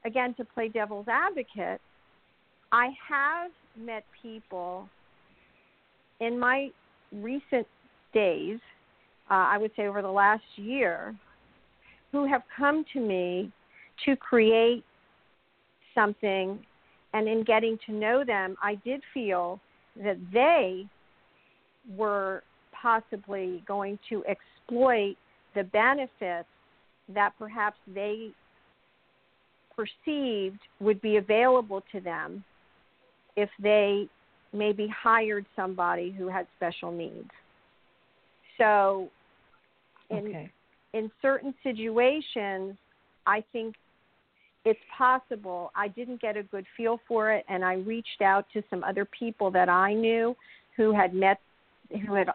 again, 0.06 0.34
to 0.36 0.46
play 0.46 0.70
devil's 0.70 1.08
advocate, 1.08 1.82
I 2.72 2.90
have 3.08 3.52
met 3.78 4.04
people 4.22 4.88
in 6.20 6.40
my 6.40 6.70
recent 7.12 7.68
days, 8.14 8.60
uh, 9.30 9.34
I 9.34 9.58
would 9.58 9.72
say 9.76 9.88
over 9.88 10.02
the 10.02 10.12
last 10.12 10.44
year, 10.56 11.16
who 12.12 12.26
have 12.28 12.44
come 12.56 12.86
to 12.94 13.00
me 13.00 13.52
to 14.06 14.16
create 14.16 14.84
something 15.94 16.60
and 17.14 17.28
in 17.28 17.44
getting 17.44 17.78
to 17.86 17.92
know 17.92 18.24
them 18.26 18.56
i 18.62 18.76
did 18.84 19.02
feel 19.14 19.60
that 19.96 20.18
they 20.32 20.86
were 21.96 22.44
possibly 22.72 23.64
going 23.68 24.00
to 24.10 24.24
exploit 24.26 25.16
the 25.56 25.64
benefits 25.64 26.48
that 27.10 27.34
perhaps 27.38 27.78
they 27.94 28.30
perceived 29.76 30.60
would 30.80 31.02
be 31.02 31.18
available 31.18 31.84
to 31.92 32.00
them 32.00 32.44
if 33.36 33.50
they 33.62 34.08
maybe 34.54 34.88
hired 34.88 35.46
somebody 35.56 36.12
who 36.12 36.28
had 36.28 36.46
special 36.58 36.92
needs. 36.92 37.30
So, 38.58 39.10
in 40.10 40.18
okay 40.18 40.52
in 40.94 41.12
certain 41.22 41.54
situations, 41.64 42.76
I 43.26 43.44
think 43.52 43.76
it's 44.66 44.80
possible. 44.96 45.72
I 45.76 45.90
didn't 45.90 46.22
get 46.22 46.38
a 46.38 46.44
good 46.44 46.66
feel 46.78 47.00
for 47.08 47.32
it, 47.34 47.44
and 47.50 47.66
I 47.66 47.76
reached 47.76 48.22
out 48.22 48.46
to 48.54 48.64
some 48.70 48.84
other 48.84 49.06
people 49.06 49.52
that 49.52 49.70
I 49.70 49.94
knew 49.94 50.36
who 50.78 50.94
had 50.94 51.14
met 51.14 51.40
who 51.90 52.14
had 52.14 52.30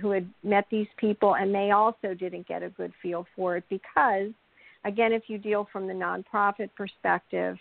who 0.00 0.10
had 0.10 0.28
met 0.42 0.66
these 0.70 0.86
people, 0.96 1.36
and 1.36 1.54
they 1.54 1.70
also 1.70 2.14
didn't 2.14 2.46
get 2.46 2.62
a 2.62 2.70
good 2.70 2.92
feel 3.02 3.26
for 3.34 3.56
it 3.56 3.64
because, 3.68 4.30
again, 4.84 5.12
if 5.12 5.24
you 5.26 5.38
deal 5.38 5.68
from 5.72 5.86
the 5.86 5.92
nonprofit 5.92 6.70
perspective, 6.76 7.58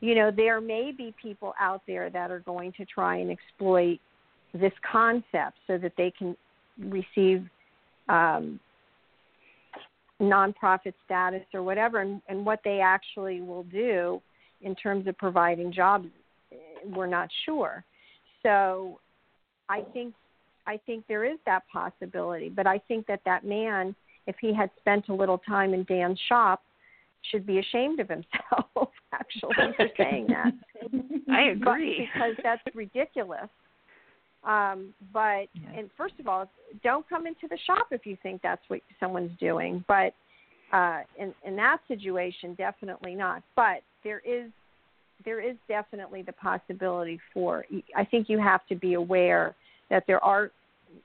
you 0.00 0.14
know 0.14 0.30
there 0.30 0.60
may 0.60 0.92
be 0.92 1.14
people 1.20 1.54
out 1.60 1.82
there 1.86 2.10
that 2.10 2.30
are 2.30 2.40
going 2.40 2.72
to 2.72 2.84
try 2.84 3.16
and 3.16 3.30
exploit 3.30 3.98
this 4.54 4.72
concept 4.90 5.58
so 5.66 5.78
that 5.78 5.92
they 5.96 6.10
can 6.10 6.36
receive 6.78 7.44
um, 8.08 8.58
nonprofit 10.20 10.94
status 11.04 11.44
or 11.54 11.62
whatever, 11.62 12.00
and, 12.00 12.20
and 12.28 12.44
what 12.44 12.60
they 12.64 12.80
actually 12.80 13.40
will 13.40 13.64
do 13.64 14.20
in 14.62 14.74
terms 14.74 15.06
of 15.06 15.16
providing 15.18 15.72
jobs, 15.72 16.08
we're 16.84 17.06
not 17.06 17.28
sure. 17.44 17.84
So, 18.42 18.98
I 19.68 19.82
think 19.92 20.14
I 20.66 20.78
think 20.84 21.04
there 21.08 21.24
is 21.24 21.38
that 21.46 21.62
possibility, 21.72 22.50
but 22.50 22.66
I 22.66 22.78
think 22.88 23.06
that 23.06 23.20
that 23.24 23.44
man, 23.44 23.94
if 24.26 24.36
he 24.40 24.52
had 24.52 24.70
spent 24.78 25.08
a 25.08 25.14
little 25.14 25.38
time 25.38 25.72
in 25.72 25.84
Dan's 25.84 26.20
shop, 26.28 26.62
should 27.30 27.46
be 27.46 27.58
ashamed 27.58 28.00
of 28.00 28.08
himself. 28.08 28.90
Actually, 29.12 29.54
for 29.76 29.88
saying 29.96 30.26
that. 30.28 30.52
I 31.32 31.50
agree 31.50 32.08
but, 32.12 32.34
because 32.34 32.36
that's 32.42 32.76
ridiculous. 32.76 33.48
Um, 34.44 34.94
but 35.12 35.48
and 35.76 35.90
first 35.96 36.14
of 36.20 36.28
all, 36.28 36.50
don't 36.84 37.08
come 37.08 37.26
into 37.26 37.48
the 37.48 37.58
shop 37.66 37.88
if 37.90 38.06
you 38.06 38.16
think 38.22 38.42
that's 38.42 38.62
what 38.68 38.80
someone's 39.00 39.36
doing. 39.40 39.84
But 39.88 40.14
uh, 40.72 41.00
in 41.18 41.34
in 41.44 41.56
that 41.56 41.78
situation, 41.88 42.54
definitely 42.54 43.14
not. 43.14 43.42
But 43.56 43.82
there 44.04 44.20
is 44.24 44.50
there 45.24 45.40
is 45.40 45.56
definitely 45.68 46.22
the 46.22 46.32
possibility 46.32 47.18
for. 47.34 47.64
I 47.96 48.04
think 48.04 48.28
you 48.28 48.38
have 48.38 48.66
to 48.68 48.76
be 48.76 48.94
aware 48.94 49.54
that 49.90 50.04
there 50.06 50.22
are 50.24 50.50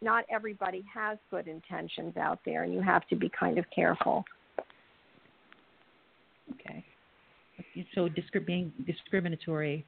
not 0.02 0.26
everybody 0.30 0.84
has 0.94 1.18
good 1.30 1.48
intentions 1.48 2.16
out 2.18 2.40
there, 2.46 2.64
and 2.64 2.74
you 2.74 2.82
have 2.82 3.08
to 3.10 3.16
be 3.16 3.30
kind 3.38 3.58
of 3.58 3.66
careful. 3.74 4.24
Okay. 6.52 6.86
So 7.96 8.10
being 8.46 8.72
discriminatory 8.86 9.86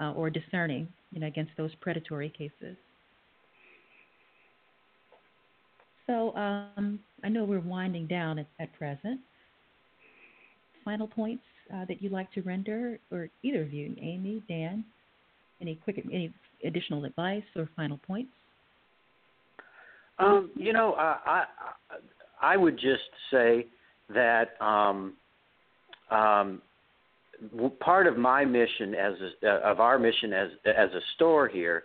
uh, 0.00 0.12
or 0.12 0.30
discerning, 0.30 0.88
you 1.12 1.20
know, 1.20 1.26
against 1.26 1.52
those 1.56 1.74
predatory 1.80 2.28
cases. 2.28 2.76
So 6.06 6.34
um, 6.36 6.98
I 7.22 7.28
know 7.28 7.44
we're 7.44 7.60
winding 7.60 8.06
down 8.06 8.38
at, 8.38 8.46
at 8.60 8.72
present. 8.74 9.20
Final 10.84 11.06
points 11.06 11.42
uh, 11.74 11.84
that 11.86 12.02
you'd 12.02 12.12
like 12.12 12.30
to 12.32 12.42
render, 12.42 12.98
or 13.10 13.28
either 13.42 13.62
of 13.62 13.72
you, 13.72 13.96
Amy, 14.00 14.42
Dan, 14.48 14.84
any 15.60 15.76
quick, 15.76 16.04
any 16.12 16.32
additional 16.64 17.04
advice 17.04 17.42
or 17.56 17.68
final 17.74 17.98
points? 18.06 18.30
Um, 20.18 20.50
you 20.54 20.72
know, 20.72 20.92
uh, 20.92 21.16
I 21.26 21.44
I 22.40 22.56
would 22.56 22.74
just 22.74 23.02
say 23.30 23.66
that 24.10 24.60
um, 24.60 25.14
um, 26.10 26.62
part 27.80 28.06
of 28.06 28.16
my 28.18 28.44
mission 28.44 28.94
as 28.94 29.14
a, 29.42 29.48
of 29.48 29.80
our 29.80 29.98
mission 29.98 30.32
as 30.32 30.50
as 30.66 30.90
a 30.90 31.00
store 31.14 31.48
here 31.48 31.84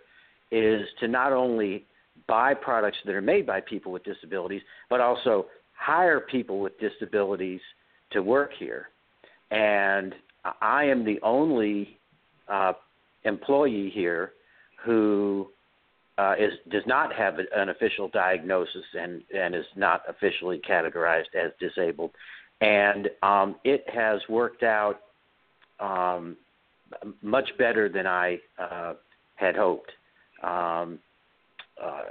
is 0.50 0.82
to 1.00 1.08
not 1.08 1.32
only 1.32 1.86
buy 2.28 2.54
products 2.54 2.98
that 3.06 3.14
are 3.14 3.22
made 3.22 3.46
by 3.46 3.60
people 3.60 3.92
with 3.92 4.04
disabilities, 4.04 4.62
but 4.88 5.00
also 5.00 5.46
hire 5.74 6.20
people 6.20 6.60
with 6.60 6.72
disabilities 6.78 7.60
to 8.12 8.22
work 8.22 8.50
here. 8.58 8.88
And 9.50 10.14
I 10.60 10.84
am 10.84 11.04
the 11.04 11.20
only 11.22 11.98
uh, 12.48 12.72
employee 13.24 13.90
here 13.92 14.32
who 14.84 15.48
uh, 16.18 16.34
is 16.38 16.52
does 16.70 16.82
not 16.86 17.14
have 17.14 17.38
an 17.38 17.68
official 17.70 18.08
diagnosis 18.08 18.84
and 18.98 19.22
and 19.34 19.54
is 19.54 19.64
not 19.76 20.02
officially 20.08 20.60
categorized 20.68 21.34
as 21.34 21.52
disabled, 21.58 22.10
and 22.60 23.08
um, 23.22 23.56
it 23.64 23.84
has 23.92 24.20
worked 24.28 24.62
out 24.62 25.00
um, 25.78 26.36
much 27.22 27.48
better 27.58 27.88
than 27.88 28.06
I 28.06 28.38
uh, 28.58 28.94
had 29.36 29.56
hoped. 29.56 29.90
Um, 30.42 30.98
uh, 31.82 32.02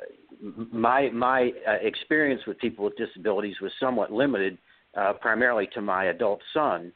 my 0.72 1.10
my 1.10 1.52
uh, 1.68 1.74
experience 1.82 2.42
with 2.48 2.58
people 2.60 2.86
with 2.86 2.98
disabilities 2.98 3.56
was 3.62 3.72
somewhat 3.80 4.12
limited, 4.12 4.58
uh, 4.98 5.14
primarily 5.14 5.68
to 5.74 5.82
my 5.82 6.06
adult 6.06 6.42
son, 6.54 6.92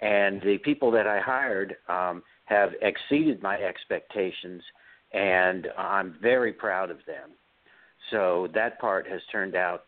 and 0.00 0.40
the 0.42 0.58
people 0.58 0.90
that 0.90 1.06
I 1.06 1.20
hired 1.20 1.76
um, 1.88 2.22
have 2.44 2.70
exceeded 2.82 3.42
my 3.42 3.56
expectations, 3.56 4.62
and 5.12 5.68
I'm 5.78 6.16
very 6.20 6.52
proud 6.52 6.90
of 6.90 6.98
them. 7.06 7.30
So 8.10 8.48
that 8.54 8.78
part 8.78 9.06
has 9.08 9.20
turned 9.32 9.56
out 9.56 9.84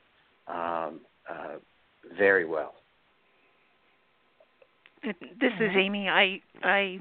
um, 0.49 1.01
uh, 1.29 1.57
very 2.17 2.45
well. 2.45 2.75
This 5.05 5.53
is 5.61 5.71
Amy. 5.77 6.09
I 6.09 6.41
I 6.63 6.99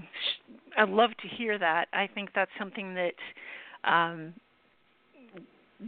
I 0.77 0.83
love 0.83 1.09
to 1.21 1.27
hear 1.35 1.57
that. 1.57 1.87
I 1.93 2.07
think 2.13 2.29
that's 2.35 2.51
something 2.59 2.93
that 2.93 3.15
um, 3.83 4.33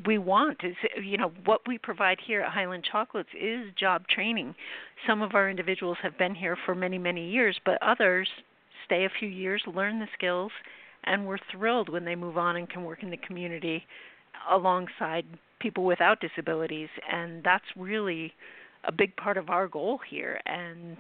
we 0.06 0.18
want 0.18 0.58
is 0.64 0.76
you 1.04 1.18
know 1.18 1.32
what 1.46 1.62
we 1.68 1.78
provide 1.78 2.18
here 2.26 2.42
at 2.42 2.52
Highland 2.52 2.84
Chocolates 2.90 3.30
is 3.40 3.72
job 3.78 4.08
training. 4.08 4.56
Some 5.08 5.22
of 5.22 5.34
our 5.34 5.50
individuals 5.50 5.98
have 6.04 6.18
been 6.18 6.36
here 6.36 6.58
for 6.66 6.76
many 6.76 6.98
many 6.98 7.30
years, 7.30 7.60
but 7.66 7.82
others 7.82 8.28
stay 8.86 9.06
a 9.06 9.10
few 9.20 9.30
years, 9.30 9.62
learn 9.68 10.00
the 10.00 10.08
skills, 10.14 10.52
and 11.04 11.26
we're 11.26 11.38
thrilled 11.52 11.90
when 11.90 12.06
they 12.06 12.16
move 12.16 12.38
on 12.38 12.56
and 12.56 12.70
can 12.70 12.84
work 12.84 13.04
in 13.04 13.10
the 13.10 13.18
community 13.18 13.84
alongside 14.52 15.26
people 15.60 15.84
without 15.86 16.22
disabilities 16.22 16.90
and 17.12 17.44
that's 17.44 17.66
really 17.76 18.34
a 18.86 18.92
big 18.92 19.16
part 19.18 19.38
of 19.38 19.50
our 19.50 19.68
goal 19.68 20.00
here 20.10 20.40
and 20.46 20.98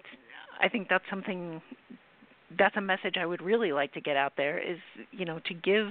I 0.61 0.67
think 0.67 0.87
that's 0.89 1.05
something 1.09 1.61
that's 2.57 2.75
a 2.77 2.81
message 2.81 3.15
I 3.19 3.25
would 3.25 3.41
really 3.41 3.71
like 3.71 3.93
to 3.93 4.01
get 4.01 4.17
out 4.17 4.33
there 4.37 4.57
is 4.59 4.77
you 5.11 5.25
know 5.25 5.39
to 5.45 5.53
give 5.53 5.87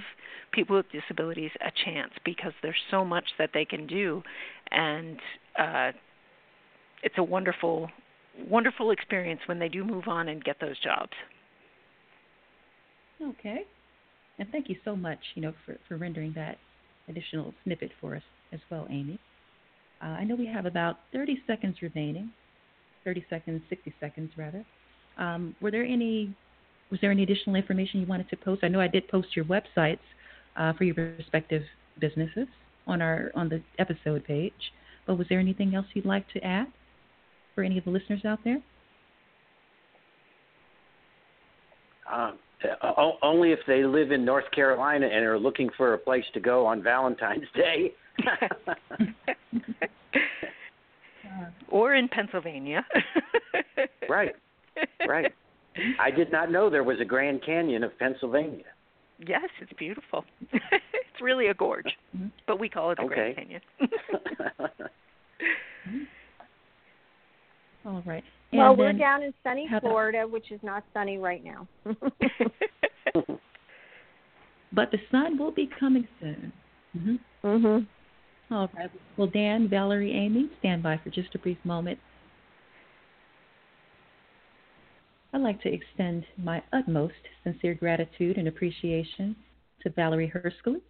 people 0.51 0.75
with 0.75 0.85
disabilities 0.91 1.51
a 1.61 1.71
chance 1.85 2.11
because 2.25 2.53
there's 2.61 2.75
so 2.91 3.05
much 3.05 3.25
that 3.37 3.51
they 3.53 3.65
can 3.65 3.87
do 3.87 4.21
and 4.71 5.17
uh 5.57 5.91
it's 7.03 7.15
a 7.17 7.23
wonderful 7.23 7.89
wonderful 8.47 8.91
experience 8.91 9.41
when 9.45 9.59
they 9.59 9.69
do 9.69 9.83
move 9.83 10.07
on 10.07 10.29
and 10.29 10.43
get 10.43 10.57
those 10.59 10.79
jobs. 10.79 11.11
Okay. 13.21 13.63
And 14.37 14.47
thank 14.51 14.69
you 14.69 14.77
so 14.85 14.95
much, 14.95 15.19
you 15.35 15.41
know, 15.41 15.53
for, 15.65 15.77
for 15.87 15.97
rendering 15.97 16.31
that 16.35 16.57
additional 17.09 17.53
snippet 17.63 17.91
for 17.99 18.15
us 18.15 18.21
as 18.53 18.59
well, 18.71 18.87
Amy. 18.89 19.19
Uh, 20.01 20.05
I 20.05 20.23
know 20.23 20.35
we 20.35 20.47
have 20.47 20.65
about 20.65 20.99
30 21.11 21.39
seconds 21.45 21.77
remaining, 21.81 22.31
30 23.03 23.25
seconds, 23.29 23.61
60 23.69 23.93
seconds 23.99 24.31
rather. 24.37 24.65
Um, 25.17 25.55
were 25.61 25.71
there 25.71 25.83
any 25.83 26.33
was 26.91 26.99
there 27.01 27.11
any 27.11 27.23
additional 27.23 27.55
information 27.55 27.99
you 27.99 28.07
wanted 28.07 28.29
to 28.29 28.37
post? 28.37 28.63
I 28.63 28.67
know 28.67 28.79
I 28.79 28.87
did 28.87 29.07
post 29.07 29.35
your 29.35 29.45
websites 29.45 29.99
uh, 30.55 30.73
for 30.73 30.83
your 30.83 30.95
respective 31.17 31.63
businesses 31.99 32.47
on 32.87 33.01
our 33.01 33.31
on 33.35 33.49
the 33.49 33.61
episode 33.77 34.25
page, 34.25 34.73
but 35.05 35.17
was 35.17 35.27
there 35.29 35.39
anything 35.39 35.75
else 35.75 35.85
you'd 35.93 36.05
like 36.05 36.27
to 36.33 36.43
add 36.43 36.67
for 37.55 37.63
any 37.63 37.77
of 37.77 37.85
the 37.85 37.91
listeners 37.91 38.25
out 38.25 38.39
there? 38.43 38.61
Um, 42.11 42.39
only 43.21 43.51
if 43.51 43.59
they 43.67 43.83
live 43.83 44.11
in 44.11 44.25
North 44.25 44.49
Carolina 44.51 45.07
and 45.07 45.23
are 45.25 45.37
looking 45.37 45.69
for 45.77 45.93
a 45.93 45.97
place 45.97 46.25
to 46.33 46.39
go 46.39 46.65
on 46.65 46.81
Valentine's 46.81 47.45
Day. 47.55 47.93
or 51.69 51.93
in 51.95 52.07
Pennsylvania. 52.07 52.83
right. 54.09 54.35
Right. 55.07 55.31
I 55.99 56.11
did 56.11 56.31
not 56.31 56.51
know 56.51 56.69
there 56.69 56.83
was 56.83 56.97
a 57.01 57.05
Grand 57.05 57.43
Canyon 57.45 57.83
of 57.83 57.97
Pennsylvania. 57.97 58.65
Yes, 59.19 59.49
it's 59.61 59.73
beautiful. 59.73 60.23
it's 60.53 61.21
really 61.21 61.47
a 61.47 61.53
gorge, 61.53 61.97
mm-hmm. 62.15 62.27
but 62.47 62.59
we 62.59 62.69
call 62.69 62.91
it 62.91 62.97
the 62.97 63.03
okay. 63.03 63.15
Grand 63.15 63.35
Canyon. 63.35 63.61
All 67.85 68.03
right. 68.05 68.23
And 68.51 68.59
well, 68.59 68.75
we're 68.75 68.93
down 68.93 69.23
in 69.23 69.33
sunny 69.43 69.67
Florida, 69.81 70.27
which 70.27 70.51
is 70.51 70.59
not 70.63 70.83
sunny 70.93 71.17
right 71.17 71.43
now. 71.43 71.67
but 74.73 74.91
the 74.91 74.97
sun 75.11 75.37
will 75.37 75.51
be 75.51 75.69
coming 75.79 76.07
soon. 76.19 76.51
Mhm. 76.97 77.19
Mhm. 77.43 77.87
All 78.51 78.69
right. 78.75 78.89
Well, 79.17 79.27
Dan, 79.27 79.67
Valerie, 79.69 80.13
Amy, 80.13 80.49
stand 80.59 80.81
by 80.81 80.97
for 80.97 81.09
just 81.09 81.35
a 81.35 81.39
brief 81.39 81.57
moment. 81.63 81.99
I'd 85.31 85.41
like 85.41 85.61
to 85.61 85.71
extend 85.71 86.25
my 86.37 86.63
utmost 86.73 87.13
sincere 87.43 87.75
gratitude 87.75 88.37
and 88.37 88.47
appreciation 88.47 89.35
to 89.81 89.91
Valerie 89.91 90.31
Herskowitz, 90.33 90.81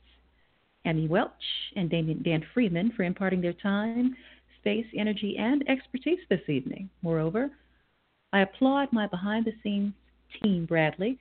Amy 0.85 1.07
Welch, 1.09 1.31
and 1.75 1.89
Dan 1.89 2.45
Friedman 2.53 2.93
for 2.95 3.03
imparting 3.03 3.41
their 3.41 3.53
time, 3.53 4.15
space, 4.61 4.85
energy, 4.97 5.35
and 5.37 5.67
expertise 5.67 6.19
this 6.29 6.47
evening. 6.47 6.89
Moreover, 7.01 7.51
I 8.31 8.41
applaud 8.41 8.93
my 8.93 9.07
behind 9.07 9.45
the 9.45 9.53
scenes 9.61 9.93
team, 10.41 10.65
Bradley, 10.65 11.19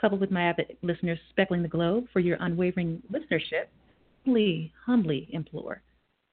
coupled 0.00 0.20
with 0.20 0.30
my 0.30 0.42
avid 0.42 0.76
listeners 0.82 1.18
speckling 1.30 1.62
the 1.62 1.68
globe 1.68 2.06
for 2.12 2.20
your 2.20 2.36
unwavering 2.40 3.02
listenership. 3.10 3.66
Please 4.24 4.70
humbly 4.86 5.28
implore. 5.32 5.82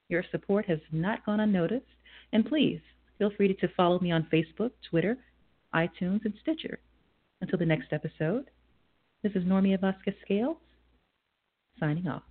Your 0.08 0.24
support 0.30 0.66
has 0.66 0.78
not 0.92 1.26
gone 1.26 1.40
unnoticed, 1.40 1.86
and 2.32 2.46
please 2.46 2.80
feel 3.18 3.32
free 3.36 3.52
to 3.54 3.68
follow 3.76 3.98
me 3.98 4.12
on 4.12 4.28
Facebook, 4.32 4.70
Twitter, 4.88 5.16
iTunes, 5.74 6.24
and 6.24 6.34
Stitcher. 6.40 6.78
Until 7.40 7.58
the 7.58 7.66
next 7.66 7.92
episode, 7.92 8.50
this 9.22 9.32
is 9.34 9.44
Normia 9.44 9.80
Vasquez 9.80 10.14
Scales 10.24 10.56
signing 11.78 12.06
off. 12.06 12.22